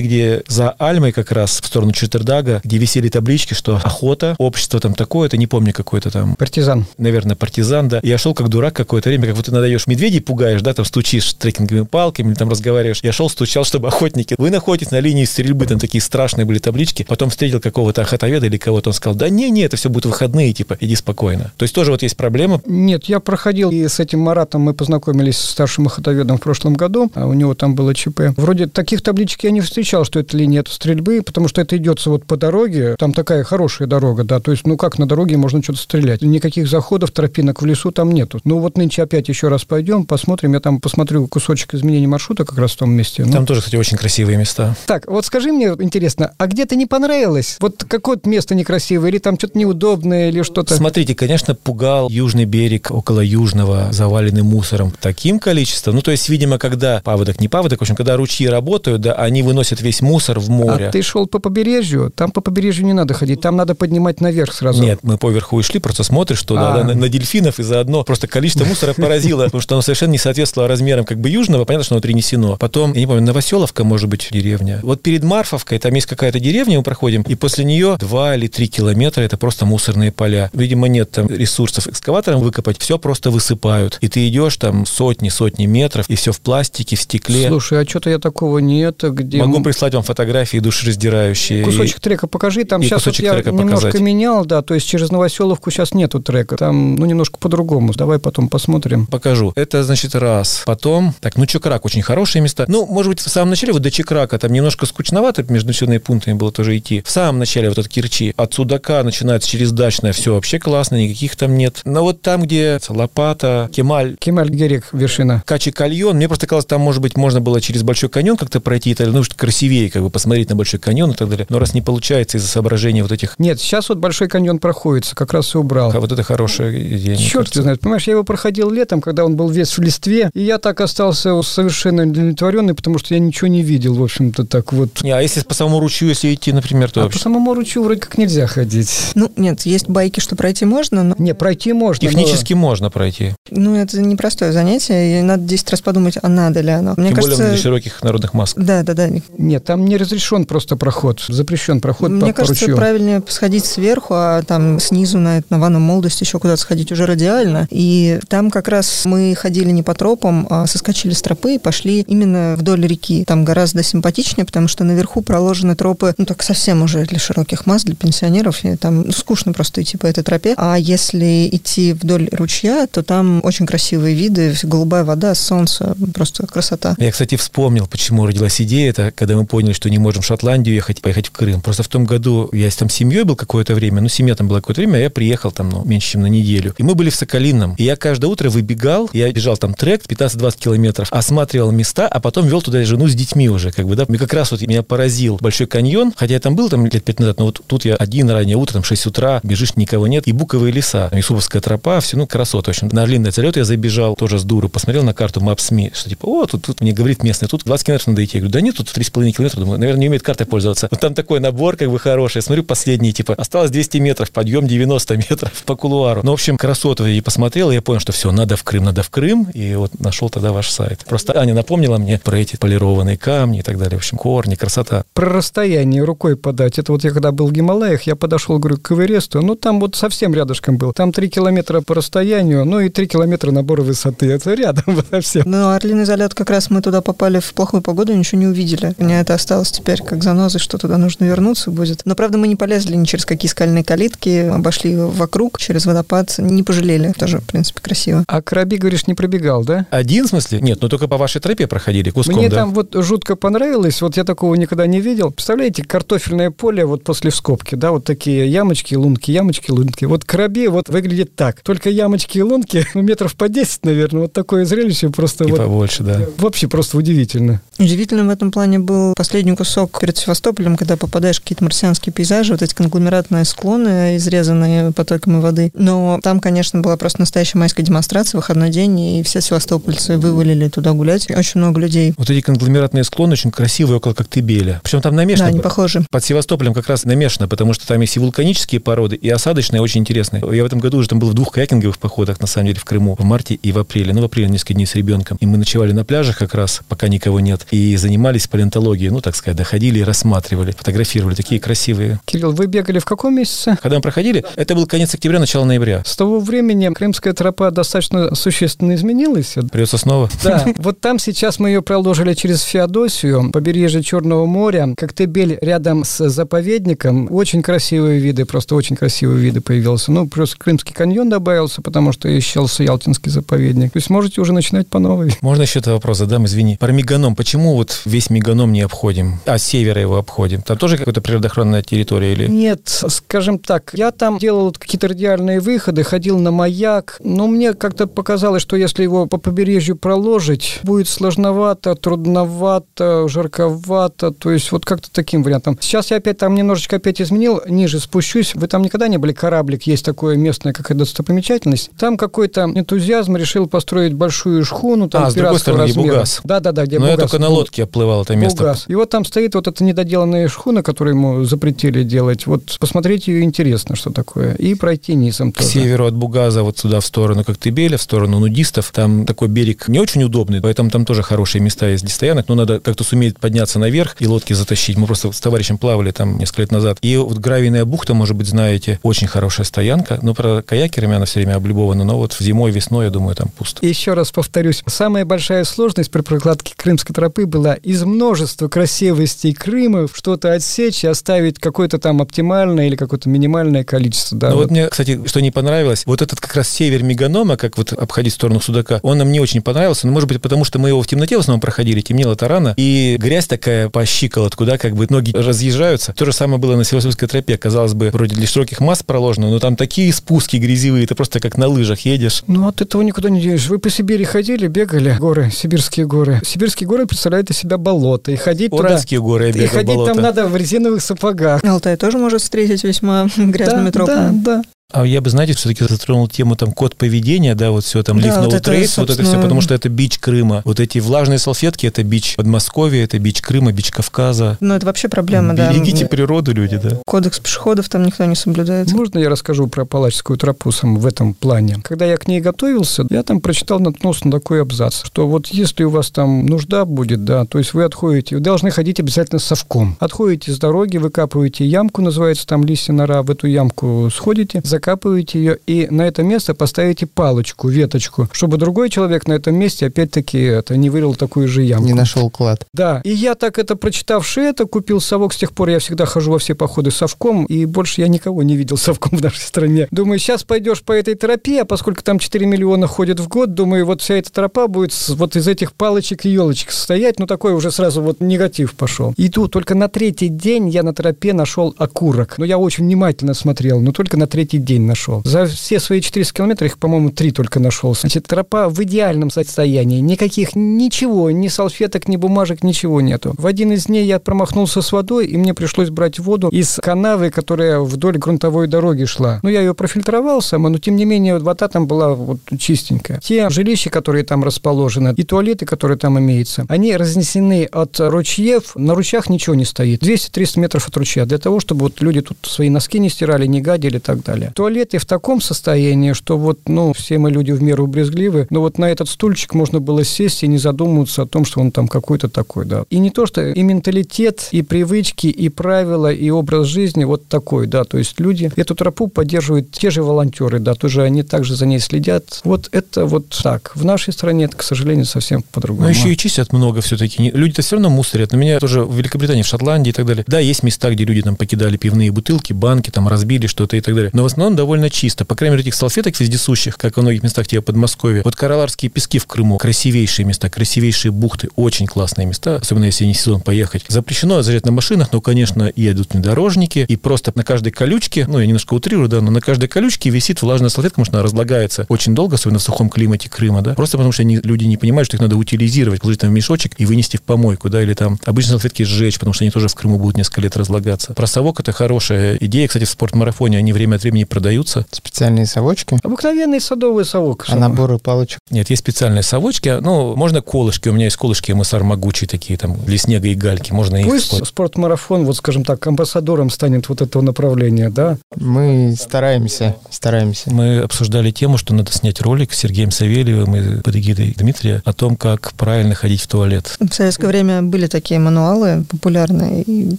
[0.00, 4.94] где за Альмой как раз в сторону Четвердага, где висели таблички, что охота, общество там
[4.94, 6.34] такое-то, не помню, какой-то там...
[6.36, 6.86] Партизан.
[6.98, 8.00] Наверное, партизан, да.
[8.02, 11.34] Я шел как дурак какое-то время, как вот ты надаешь медведей пугаешь, да, там стучишь
[11.34, 13.00] трекинговыми палками, или там разговариваешь.
[13.02, 14.34] Я шел, стучал, чтобы охотники.
[14.38, 17.04] Вы находитесь на линии стрельбы, там такие страшные были таблички.
[17.08, 20.52] Потом встретил какого-то охотоведа или кого-то, он сказал, да не, не, это все будут выходные,
[20.52, 21.52] типа, иди спокойно.
[21.56, 22.60] То есть тоже вот есть проблема.
[22.66, 27.10] Нет, я проходил, и с этим Маратом мы познакомились с старшим охотоведом в прошлом году,
[27.14, 28.20] а у него там было ЧП.
[28.36, 32.24] Вроде таких табличек я не встречал, что это линия стрельбы, потому что это идется вот
[32.24, 35.78] по дороге, там такая хорошая дорога, да, то есть, ну как на дороге можно что-то
[35.78, 36.22] стрелять?
[36.22, 38.40] Никаких заходов, тропинок в лесу там нету.
[38.44, 42.58] Ну вот нынче опять еще раз пойдем, посмотрим, я там посмотрю кусочек изменения маршрута как
[42.58, 43.24] раз в том месте.
[43.24, 43.32] Ну.
[43.32, 44.76] Там тоже, кстати, очень красивые места.
[44.86, 47.56] Так, вот скажи мне, интересно, а где-то не понравилось?
[47.60, 50.74] Вот какое-то место некрасивое, или там что-то неудобное, или что-то?
[50.74, 55.96] Смотрите, конечно, пугал южный берег около Южного, заваленный мусором таким количеством.
[55.96, 59.12] Ну, то есть, видимо, когда паводок паводок, не паводок, в общем, когда ручьи работают, да,
[59.12, 60.88] они выносят весь мусор в море.
[60.88, 64.52] А ты шел по побережью, там по побережью не надо ходить, там надо поднимать наверх
[64.52, 64.82] сразу.
[64.82, 66.78] Нет, мы поверху и шли, просто смотришь туда, А.
[66.78, 70.18] да, на, на дельфинов, и заодно просто количество мусора поразило, потому что оно совершенно не
[70.18, 72.56] соответствовало размерам как бы южного, понятно, что оно перенесено.
[72.56, 74.80] Потом, я не помню, Новоселовка, может быть, деревня.
[74.82, 78.68] Вот перед Марфовкой там есть какая-то деревня, мы проходим, и после нее 2 или 3
[78.68, 80.50] километра это просто мусорные поля.
[80.52, 83.98] Видимо, нет там ресурсов экскаватором выкопать, все просто высыпают.
[84.00, 87.21] И ты идешь там сотни-сотни метров, и все в пластике, в стекле.
[87.26, 89.38] Слушай, а что-то я такого нет, где...
[89.38, 91.64] Могу прислать вам фотографии душераздирающие.
[91.64, 94.00] Кусочек И- трека покажи, там и сейчас вот я трека немножко показать.
[94.00, 98.48] менял, да, то есть через Новоселовку сейчас нету трека, там, ну, немножко по-другому, давай потом
[98.48, 99.06] посмотрим.
[99.06, 99.52] Покажу.
[99.56, 100.62] Это, значит, раз.
[100.66, 102.64] Потом, так, ну, Чекрак очень хорошие места.
[102.68, 106.34] Ну, может быть, в самом начале, вот до Чекрака, там немножко скучновато между населенными пунктами
[106.34, 107.02] было тоже идти.
[107.04, 111.36] В самом начале вот от Кирчи, от Судака начинается через Дачное, все вообще классно, никаких
[111.36, 111.80] там нет.
[111.84, 115.42] Но вот там, где Лопата, Кемаль, Кемаль-Герек, вершина.
[115.46, 118.94] Качи Кальон, мне просто казалось, там, может быть, можно было через Большой каньон как-то пройти,
[118.94, 119.12] далее.
[119.14, 121.46] ну, что красивее, как бы, посмотреть на Большой каньон и так далее.
[121.50, 125.32] Но раз не получается из-за соображения вот этих, Нет, сейчас вот Большой каньон проходится, как
[125.32, 125.92] раз и убрал.
[125.94, 129.24] а вот это хорошая идея, мне Черт ты знает, понимаешь, я его проходил летом, когда
[129.24, 133.48] он был весь в листве, и я так остался совершенно удовлетворенный, потому что я ничего
[133.48, 135.02] не видел, в общем-то, так вот.
[135.02, 137.82] Не, а если по самому ручью, если идти, например, то А по вообще самому ручью
[137.82, 138.90] вроде как нельзя ходить.
[139.14, 142.04] Ну, нет, есть байки, что пройти можно, но Не, пройти можно.
[142.04, 143.32] но- технически можно пройти.
[143.50, 146.91] ну, это непростое занятие, и надо 10 раз подумать, а надо ли оно.
[146.96, 148.54] Мне Тем более кажется, для широких народных масс.
[148.56, 149.08] да, да, да.
[149.38, 152.76] Нет, там не разрешен просто проход, запрещен проход по, Мне по кажется, ручью.
[152.76, 157.66] правильнее сходить сверху, а там снизу на, на ванну молодости еще куда-то сходить уже радиально.
[157.70, 162.00] И там как раз мы ходили не по тропам, а соскочили с тропы и пошли
[162.00, 163.24] именно вдоль реки.
[163.24, 167.84] Там гораздо симпатичнее, потому что наверху проложены тропы, ну так совсем уже для широких масс,
[167.84, 168.64] для пенсионеров.
[168.64, 170.54] И там ну, скучно просто идти по этой тропе.
[170.56, 176.81] А если идти вдоль ручья, то там очень красивые виды, голубая вода, солнце, просто красота.
[176.98, 178.90] Я, кстати, вспомнил, почему родилась идея.
[178.90, 181.60] Это когда мы поняли, что не можем в Шотландию ехать, поехать в Крым.
[181.60, 184.80] Просто в том году я там семьей был какое-то время, ну, семья там была какое-то
[184.80, 186.74] время, а я приехал там, ну, меньше, чем на неделю.
[186.78, 187.74] И мы были в Соколином.
[187.78, 192.46] И я каждое утро выбегал, я бежал там трек 15-20 километров, осматривал места, а потом
[192.46, 194.04] вел туда жену с детьми уже, как бы, да.
[194.08, 197.18] И как раз вот меня поразил Большой каньон, хотя я там был там лет пять
[197.18, 200.32] назад, но вот тут я один раннее утро, там 6 утра, бежишь, никого нет, и
[200.32, 202.88] буковые леса, Юсуповская тропа, все, ну, красота, в общем.
[202.92, 206.46] На длинный залет я забежал тоже с дуру, посмотрел на карту Maps.me, что типа, о,
[206.46, 208.38] тут, тут мне говорит местный, тут 20 километров надо идти.
[208.38, 210.88] Я говорю, да нет, тут 3,5 километра, думаю, наверное, не умеет картой пользоваться.
[210.90, 212.38] Но там такой набор как бы хороший.
[212.38, 216.22] Я смотрю, последний, типа, осталось 200 метров, подъем 90 метров по кулуару.
[216.24, 219.02] Ну, в общем, красоту и посмотрел, и я понял, что все, надо в Крым, надо
[219.02, 221.04] в Крым, и вот нашел тогда ваш сайт.
[221.06, 223.98] Просто Аня напомнила мне про эти полированные камни и так далее.
[223.98, 225.04] В общем, корни, красота.
[225.12, 226.78] Про расстояние рукой подать.
[226.78, 229.94] Это вот я когда был в Гималаях, я подошел, говорю, к Эвересту, ну там вот
[229.96, 230.92] совсем рядышком был.
[230.92, 234.30] Там 3 километра по расстоянию, ну и 3 километра набора высоты.
[234.30, 235.42] Это рядом совсем.
[235.46, 238.94] Ну, Орлиный залет как раз мы туда попали в плохую погоду, ничего не увидели.
[238.98, 242.02] У меня это осталось теперь как занозы, что туда нужно вернуться будет.
[242.04, 246.62] Но, правда, мы не полезли ни через какие скальные калитки, обошли вокруг, через водопад, не
[246.62, 247.12] пожалели.
[247.18, 248.24] Тоже, в принципе, красиво.
[248.26, 249.86] А Краби, говоришь, не пробегал, да?
[249.90, 250.60] Один, в смысле?
[250.60, 252.56] Нет, ну только по вашей тропе проходили, куском, Мне да?
[252.56, 255.30] там вот жутко понравилось, вот я такого никогда не видел.
[255.30, 260.04] Представляете, картофельное поле вот после вскопки, да, вот такие ямочки, лунки, ямочки, лунки.
[260.04, 261.60] Вот Краби вот выглядит так.
[261.60, 265.58] Только ямочки и лунки, ну, метров по 10, наверное, вот такое зрелище просто И вот...
[265.58, 266.20] побольше, да.
[266.52, 267.62] Вообще просто удивительно.
[267.78, 272.52] Удивительным в этом плане был последний кусок перед Севастополем, когда попадаешь в какие-то марсианские пейзажи,
[272.52, 275.72] вот эти конгломератные склоны, изрезанные потоками воды.
[275.72, 280.92] Но там, конечно, была просто настоящая майская демонстрация, выходной день, и все севастопольцы вывалили туда
[280.92, 281.26] гулять.
[281.30, 282.12] Очень много людей.
[282.18, 284.82] Вот эти конгломератные склоны очень красивые около Коктебеля.
[284.84, 285.48] Причем там намешано.
[285.48, 286.04] Да, они похожи.
[286.10, 290.02] Под Севастополем как раз намешано, потому что там есть и вулканические породы, и осадочные очень
[290.02, 290.42] интересные.
[290.54, 292.84] Я в этом году уже там был в двух каякинговых походах, на самом деле, в
[292.84, 294.12] Крыму, в марте и в апреле.
[294.12, 295.38] Ну, в апреле несколько дней с ребенком.
[295.40, 299.36] И мы ночевали на пляжах как раз, пока никого нет, и занимались палеонтологией, ну, так
[299.36, 301.34] сказать, доходили и рассматривали, фотографировали.
[301.34, 302.20] Такие красивые.
[302.24, 303.78] Кирилл, вы бегали в каком месяце?
[303.82, 306.02] Когда мы проходили, это был конец октября, начало ноября.
[306.04, 309.54] С того времени Крымская тропа достаточно существенно изменилась.
[309.70, 310.28] Придется снова.
[310.42, 316.28] Да, вот там сейчас мы ее проложили через Феодосию, побережье Черного моря, Коктебель рядом с
[316.28, 317.28] заповедником.
[317.32, 320.10] Очень красивые виды, просто очень красивые виды появился.
[320.10, 323.92] Ну, плюс Крымский каньон добавился, потому что исчелся Ялтинский заповедник.
[323.92, 325.32] То есть можете уже начинать по новой.
[325.40, 326.76] Можно еще этот вопрос задам, извини.
[326.78, 327.36] Про Меганом.
[327.36, 330.62] Почему вот весь Меганом не обходим, а с севера его обходим?
[330.62, 332.46] Там тоже какая-то природоохранная территория или...
[332.46, 338.06] Нет, скажем так, я там делал какие-то радиальные выходы, ходил на маяк, но мне как-то
[338.06, 345.10] показалось, что если его по побережью проложить, будет сложновато, трудновато, жарковато, то есть вот как-то
[345.12, 345.76] таким вариантом.
[345.80, 348.54] Сейчас я опять там немножечко опять изменил, ниже спущусь.
[348.54, 349.32] Вы там никогда не были?
[349.32, 351.90] Кораблик, есть такое местное какая-то достопримечательность.
[351.98, 356.21] Там какой-то энтузиазм решил построить большую шхуну, там А, пиратского размера.
[356.22, 356.40] Бугас.
[356.44, 357.30] Да-да-да, где Но я Бугас.
[357.30, 358.58] только на лодке оплывал это место.
[358.58, 358.84] Бугас.
[358.88, 362.46] И вот там стоит вот эта недоделанная шхуна, которую ему запретили делать.
[362.46, 364.54] Вот посмотреть ее интересно, что такое.
[364.54, 365.68] И пройти низом К тоже.
[365.70, 369.98] северу от Бугаза, вот сюда, в сторону Коктебеля, в сторону нудистов, там такой берег не
[369.98, 373.78] очень удобный, поэтому там тоже хорошие места есть для стоянок, но надо как-то суметь подняться
[373.78, 374.96] наверх и лодки затащить.
[374.96, 376.98] Мы просто с товарищем плавали там несколько лет назад.
[377.02, 380.18] И вот Гравийная бухта, может быть, знаете, очень хорошая стоянка.
[380.22, 383.84] Ну, про каякерами она все время облюбована, но вот зимой, весной, я думаю, там пусто.
[383.84, 390.08] Еще раз повторюсь, самая большая сложность при прокладке Крымской тропы была из множества красивостей Крыма
[390.12, 394.38] что-то отсечь и оставить какое-то там оптимальное или какое-то минимальное количество.
[394.38, 394.70] Да, Ну вот вот.
[394.70, 398.36] мне, кстати, что не понравилось, вот этот как раз север Меганома, как вот обходить в
[398.36, 401.06] сторону Судака, он нам не очень понравился, но может быть потому, что мы его в
[401.06, 405.32] темноте в основном проходили, темнело-то рано, и грязь такая по щиколотку, да, как бы ноги
[405.32, 406.12] разъезжаются.
[406.12, 409.58] То же самое было на Севастопольской тропе, казалось бы, вроде для широких масс проложено, но
[409.58, 412.42] там такие спуски грязевые, ты просто как на лыжах едешь.
[412.46, 413.66] Ну, от этого никуда не денешь.
[413.66, 416.40] Вы по Сибири ходили, бегали, горы, сибирские горы.
[416.44, 418.32] Сибирские горы представляют из себя болото.
[418.32, 419.58] И ходить Уральские горы туда...
[419.58, 420.14] И бегал, ходить болото.
[420.14, 421.64] там надо в резиновых сапогах.
[421.64, 424.40] Алтай тоже может встретить весьма грязными да, тропами.
[424.42, 424.62] Да, да.
[424.92, 428.28] А я бы, знаете, все-таки затронул тему там код поведения, да, вот все там Да,
[428.28, 430.62] live вот no это, trace, вот это все, собственно, потому что это бич Крыма.
[430.64, 434.58] Вот эти влажные салфетки, это бич Подмосковья, это бич Крыма, бич Кавказа.
[434.60, 435.72] Ну, это вообще проблема, да.
[435.72, 436.98] Берегите природу, люди, да.
[437.06, 438.92] Кодекс пешеходов там никто не соблюдает.
[438.92, 441.78] Можно я расскажу про Палачскую тропу сам в этом плане?
[441.82, 445.84] Когда я к ней готовился, я там прочитал, наткнулся на такой абзац, что вот если
[445.84, 449.96] у вас там нужда будет, да, то есть вы отходите, вы должны ходить обязательно совком.
[450.00, 455.58] Отходите с дороги, выкапываете ямку, называется там листья нора, в эту ямку сходите, закапываете ее
[455.66, 460.76] и на это место поставите палочку, веточку, чтобы другой человек на этом месте опять-таки это
[460.76, 461.86] не вырыл такую же ямку.
[461.86, 462.66] Не нашел клад.
[462.72, 465.34] Да, и я так это, прочитавши это, купил совок.
[465.34, 468.56] С тех пор я всегда хожу во все походы совком, и больше я никого не
[468.56, 469.86] видел совком в нашей стране.
[469.92, 473.86] Думаю, сейчас пойдешь по этой тропе, а поскольку там 4 миллиона ходит в год, думаю,
[473.86, 477.20] вот вся эта тропа будет вот из этих палочек и елочек состоять.
[477.20, 479.14] Ну, такой уже сразу вот негатив пошел.
[479.16, 482.38] И тут только на третий день я на тропе нашел окурок.
[482.38, 485.22] Но я очень внимательно смотрел, но только на третий день нашел.
[485.24, 487.94] За все свои 400 километров их, по-моему, три только нашел.
[487.94, 490.00] Значит, тропа в идеальном состоянии.
[490.00, 493.34] Никаких, ничего, ни салфеток, ни бумажек, ничего нету.
[493.36, 497.30] В один из дней я промахнулся с водой, и мне пришлось брать воду из канавы,
[497.30, 499.40] которая вдоль грунтовой дороги шла.
[499.42, 503.20] Ну, я ее профильтровал сама, но тем не менее вода там была вот чистенькая.
[503.20, 508.94] Те жилища, которые там расположены, и туалеты, которые там имеются, они разнесены от ручьев, на
[508.94, 510.02] ручьях ничего не стоит.
[510.02, 513.60] 200-300 метров от ручья, для того, чтобы вот люди тут свои носки не стирали, не
[513.60, 514.52] гадили и так далее.
[514.62, 518.78] Туалеты в таком состоянии, что вот, ну, все мы люди в меру брезгливы, но вот
[518.78, 522.28] на этот стульчик можно было сесть и не задумываться о том, что он там какой-то
[522.28, 522.84] такой, да.
[522.88, 527.66] И не то, что и менталитет, и привычки, и правила, и образ жизни вот такой,
[527.66, 531.66] да, то есть люди эту тропу поддерживают те же волонтеры, да, тоже они также за
[531.66, 532.40] ней следят.
[532.44, 533.72] Вот это вот так.
[533.74, 535.86] В нашей стране это, к сожалению, совсем по-другому.
[535.86, 537.32] Но еще и чистят много все-таки.
[537.34, 538.30] Люди-то все равно мусорят.
[538.30, 540.24] На меня тоже в Великобритании, в Шотландии и так далее.
[540.28, 543.92] Да, есть места, где люди там покидали пивные бутылки, банки, там разбили что-то и так
[543.96, 544.10] далее.
[544.12, 545.24] Но в основном довольно чисто.
[545.24, 548.22] По крайней мере, этих салфеток вездесущих, как во многих местах типа Подмосковья.
[548.24, 549.58] Вот Караларские пески в Крыму.
[549.58, 551.48] Красивейшие места, красивейшие бухты.
[551.56, 552.56] Очень классные места.
[552.56, 553.84] Особенно если не сезон поехать.
[553.88, 556.84] Запрещено заезжать на машинах, но, конечно, едут внедорожники.
[556.88, 560.42] И просто на каждой колючке, ну, я немножко утрирую, да, но на каждой колючке висит
[560.42, 563.74] влажная салфетка, потому что она разлагается очень долго, особенно в сухом климате Крыма, да.
[563.74, 566.74] Просто потому что они, люди не понимают, что их надо утилизировать, положить там в мешочек
[566.78, 569.74] и вынести в помойку, да, или там обычно салфетки сжечь, потому что они тоже в
[569.74, 571.14] Крыму будут несколько лет разлагаться.
[571.14, 572.68] Про совок это хорошая идея.
[572.68, 574.86] Кстати, в спортмарафоне они время от времени продаются.
[574.90, 577.44] Специальные совочки, Обыкновенный садовый совок.
[577.48, 578.38] а наборы палочек.
[578.50, 579.68] Нет, есть специальные совочки.
[579.68, 580.88] а, Ну, можно колышки.
[580.88, 583.72] У меня есть колышки МСР могучие такие, там, для снега и гальки.
[583.72, 584.48] Можно их Пусть использовать.
[584.48, 588.16] спортмарафон, вот скажем так, амбассадором станет вот этого направления, да?
[588.36, 590.50] Мы стараемся, стараемся.
[590.50, 594.92] Мы обсуждали тему, что надо снять ролик с Сергеем Савельевым и под эгидой Дмитрия о
[594.94, 596.74] том, как правильно ходить в туалет.
[596.80, 599.98] В советское время были такие мануалы популярные, и,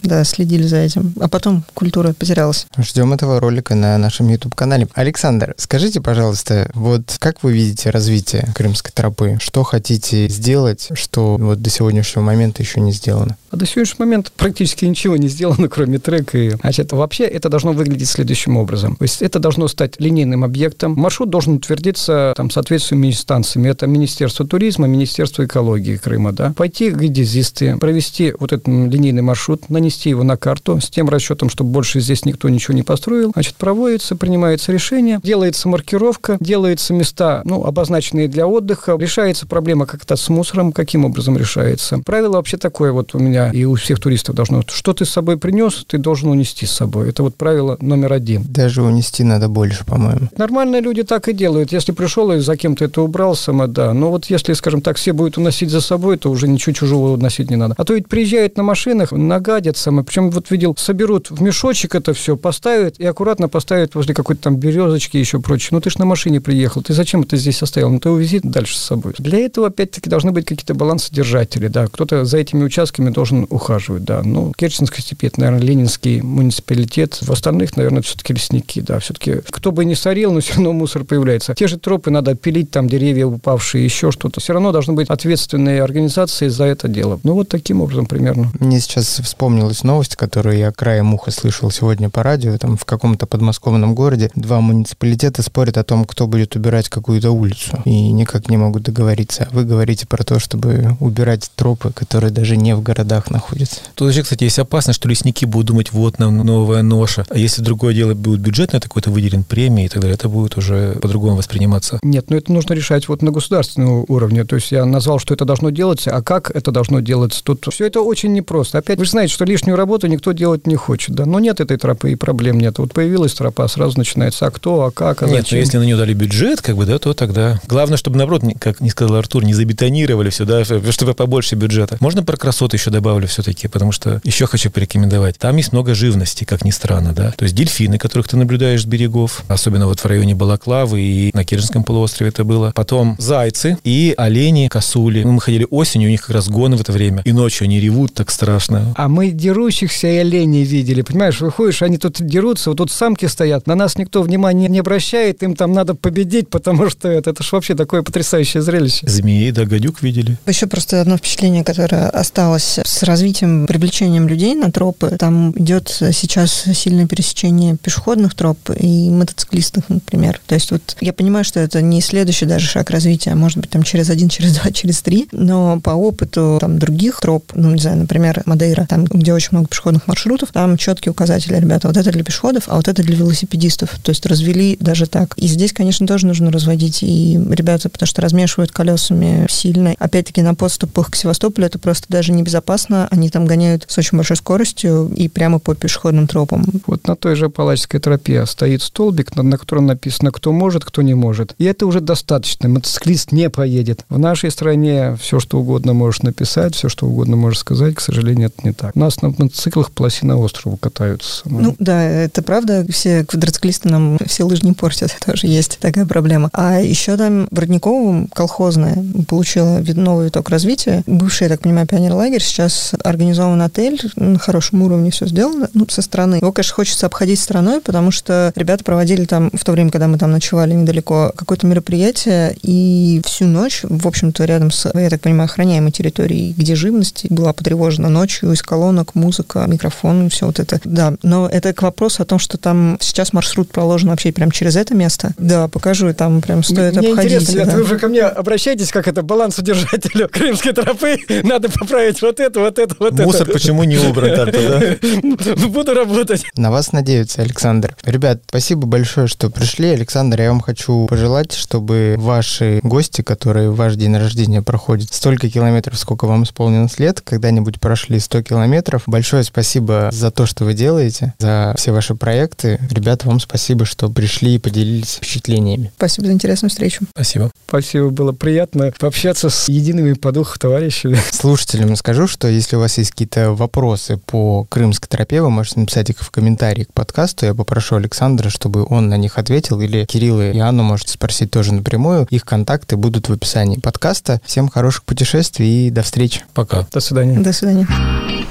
[0.01, 1.13] да, следили за этим.
[1.19, 2.65] А потом культура потерялась.
[2.77, 4.87] Ждем этого ролика на нашем YouTube-канале.
[4.93, 9.37] Александр, скажите, пожалуйста, вот как вы видите развитие Крымской тропы?
[9.41, 13.37] Что хотите сделать, что вот до сегодняшнего момента еще не сделано?
[13.51, 16.37] А до сегодняшнего момента практически ничего не сделано, кроме трека.
[16.37, 18.95] И, значит, вообще это должно выглядеть следующим образом.
[18.95, 20.93] То есть это должно стать линейным объектом.
[20.93, 23.69] Маршрут должен утвердиться там соответствующими инстанциями.
[23.69, 26.53] Это Министерство туризма, Министерство экологии Крыма, да.
[26.55, 31.49] Пойти к геодезисты, провести вот этот линейный маршрут, нанести его на карту с тем расчетом,
[31.49, 33.31] чтобы больше здесь никто ничего не построил.
[33.33, 39.85] Значит, проводится садится, принимается решение, делается маркировка, делаются места, ну, обозначенные для отдыха, решается проблема
[39.85, 41.99] как-то с мусором, каким образом решается.
[42.05, 45.37] Правило вообще такое вот у меня и у всех туристов должно, что ты с собой
[45.37, 47.09] принес, ты должен унести с собой.
[47.09, 48.43] Это вот правило номер один.
[48.43, 50.29] Даже унести надо больше, по-моему.
[50.37, 51.73] Нормальные люди так и делают.
[51.73, 53.93] Если пришел и за кем-то это убрал сама, да.
[53.93, 57.49] Но вот если, скажем так, все будут уносить за собой, то уже ничего чужого уносить
[57.49, 57.75] не надо.
[57.77, 60.03] А то ведь приезжают на машинах, нагадят самое.
[60.03, 64.57] Причем вот видел, соберут в мешочек это все, поставят и аккуратно поставят возле какой-то там
[64.57, 65.69] березочки и еще прочее.
[65.71, 67.89] Ну ты ж на машине приехал, ты зачем это здесь оставил?
[67.89, 69.13] Ну ты увези дальше с собой.
[69.17, 71.87] Для этого, опять-таки, должны быть какие-то балансодержатели, да.
[71.87, 74.21] Кто-то за этими участками должен ухаживать, да.
[74.21, 77.19] Ну, Керченская степь, это, наверное, Ленинский муниципалитет.
[77.21, 78.99] В остальных, наверное, все-таки лесники, да.
[78.99, 81.53] Все-таки кто бы ни сорил, но все равно мусор появляется.
[81.55, 84.41] Те же тропы надо пилить, там деревья упавшие, еще что-то.
[84.41, 87.21] Все равно должны быть ответственные организации за это дело.
[87.23, 88.51] Ну, вот таким образом примерно.
[88.59, 92.57] Мне сейчас вспомнилась новость, которую я краем уха слышал сегодня по радио.
[92.57, 97.81] Там в каком-то подмосковном городе два муниципалитета спорят о том, кто будет убирать какую-то улицу.
[97.85, 99.47] И никак не могут договориться.
[99.51, 103.81] Вы говорите про то, чтобы убирать тропы, которые даже не в городах находятся.
[103.95, 107.25] Тут еще, кстати, есть опасность, что лесники будут думать, вот нам новая ноша.
[107.29, 110.97] А если другое дело будет бюджетное, такой-то выделен премии и так далее, это будет уже
[111.01, 111.99] по-другому восприниматься.
[112.03, 114.43] Нет, но это нужно решать вот на государственном уровне.
[114.43, 117.43] То есть я назвал, что это должно делаться, а как это должно делаться.
[117.43, 118.77] Тут все это очень непросто.
[118.77, 121.25] Опять вы же знаете, что лишнюю работу никто делать не хочет, да.
[121.25, 122.79] Но нет этой тропы и проблем нет.
[122.79, 125.57] Вот появилась тропа, сразу начинается, а кто, а как, а Нет, зачем.
[125.57, 127.59] но если на нее дали бюджет, как бы, да, то тогда...
[127.67, 131.97] Главное, чтобы, наоборот, как не сказал Артур, не забетонировали все, да, чтобы побольше бюджета.
[131.99, 135.37] Можно про красоты еще добавлю все-таки, потому что еще хочу порекомендовать.
[135.37, 137.31] Там есть много живности, как ни странно, да.
[137.31, 141.43] То есть дельфины, которых ты наблюдаешь с берегов, особенно вот в районе Балаклавы и на
[141.43, 142.71] Киржинском полуострове это было.
[142.75, 145.23] Потом зайцы и олени, косули.
[145.23, 147.21] Ну, мы ходили осенью, у них как раз гоны в это время.
[147.25, 148.93] И ночью они ревут так страшно.
[148.95, 151.01] А мы дерущихся и оленей видели.
[151.01, 155.43] Понимаешь, выходишь, они тут дерутся, вот тут самки стоят, на нас никто внимания не обращает,
[155.43, 159.07] им там надо победить, потому что это, это ж вообще такое потрясающее зрелище.
[159.07, 160.37] Змеи, да, гадюк видели.
[160.47, 165.15] Еще просто одно впечатление, которое осталось с развитием, привлечением людей на тропы.
[165.19, 170.39] Там идет сейчас сильное пересечение пешеходных троп и мотоциклистных, например.
[170.47, 173.69] То есть вот я понимаю, что это не следующий даже шаг развития, а может быть
[173.69, 177.81] там через один, через два, через три, но по опыту там других троп, ну, не
[177.81, 182.11] знаю, например, Мадейра, там, где очень много пешеходных маршрутов, там четкие указатели, ребята, вот это
[182.11, 183.17] для пешеходов, а вот это для
[183.53, 183.97] велосипедистов.
[184.03, 185.33] То есть развели даже так.
[185.37, 189.95] И здесь, конечно, тоже нужно разводить и ребята, потому что размешивают колесами сильно.
[189.99, 193.07] Опять-таки на подступах к Севастополю это просто даже небезопасно.
[193.11, 196.65] Они там гоняют с очень большой скоростью и прямо по пешеходным тропам.
[196.87, 201.01] Вот на той же Палачской тропе стоит столбик, на, на котором написано, кто может, кто
[201.01, 201.55] не может.
[201.57, 202.69] И это уже достаточно.
[202.69, 204.05] Мотоциклист не поедет.
[204.09, 207.95] В нашей стране все, что угодно можешь написать, все, что угодно можешь сказать.
[207.95, 208.95] К сожалению, это не так.
[208.95, 211.43] У нас на мотоциклах по Лосиноострову катаются.
[211.45, 212.85] Ну да, это правда.
[212.89, 215.15] Все квадроциклисты нам все лыжи не портят.
[215.25, 216.49] Тоже есть такая проблема.
[216.53, 221.03] А еще там в Родниковом колхозная получила новый виток развития.
[221.05, 222.41] Бывший, я так понимаю, пионер-лагерь.
[222.41, 223.99] Сейчас организован отель.
[224.15, 225.69] На хорошем уровне все сделано.
[225.73, 226.35] Ну, со стороны.
[226.35, 230.17] Его, конечно, хочется обходить стороной, потому что ребята проводили там, в то время, когда мы
[230.17, 232.55] там ночевали недалеко, какое-то мероприятие.
[232.61, 237.51] И всю ночь, в общем-то, рядом с, я так понимаю, охраняемой территорией, где живность была
[237.51, 240.79] потревожена ночью, из колонок, музыка, микрофон, все вот это.
[240.85, 244.75] Да, но это к вопросу о том, что там сейчас маршрут проложен вообще прям через
[244.75, 245.33] это место.
[245.37, 247.41] Да, покажу, и там прям стоит Мне обходить.
[247.41, 247.75] интересно, да.
[247.75, 251.17] вы уже ко мне обращаетесь, как это балансодержателю Крымской тропы.
[251.43, 253.53] Надо поправить вот это, вот это, вот Мусор это.
[253.53, 255.57] почему не убран да?
[255.67, 256.43] Буду работать.
[256.55, 257.95] На вас надеются, Александр.
[258.03, 259.89] Ребят, спасибо большое, что пришли.
[259.89, 265.49] Александр, я вам хочу пожелать, чтобы ваши гости, которые в ваш день рождения проходят столько
[265.49, 269.03] километров, сколько вам исполнилось лет, когда-нибудь прошли 100 километров.
[269.07, 272.79] Большое спасибо за то, что вы делаете, за все ваши проекты.
[272.91, 275.91] Ребята, вам спасибо, что пришли и поделились впечатлениями.
[275.95, 277.05] Спасибо за интересную встречу.
[277.11, 277.51] Спасибо.
[277.67, 281.17] Спасибо, было приятно пообщаться с едиными по духу товарищами.
[281.31, 286.09] Слушателям скажу, что если у вас есть какие-то вопросы по Крымской тропе, вы можете написать
[286.09, 287.45] их в комментарии к подкасту.
[287.45, 291.73] Я попрошу Александра, чтобы он на них ответил, или Кирилл и Анну можете спросить тоже
[291.73, 292.27] напрямую.
[292.29, 294.41] Их контакты будут в описании подкаста.
[294.45, 296.41] Всем хороших путешествий и до встречи.
[296.53, 296.87] Пока.
[296.91, 297.39] До свидания.
[297.39, 297.87] До свидания.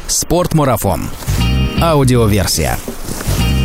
[0.07, 1.09] Спортмарафон.
[1.81, 2.79] Аудиоверсия.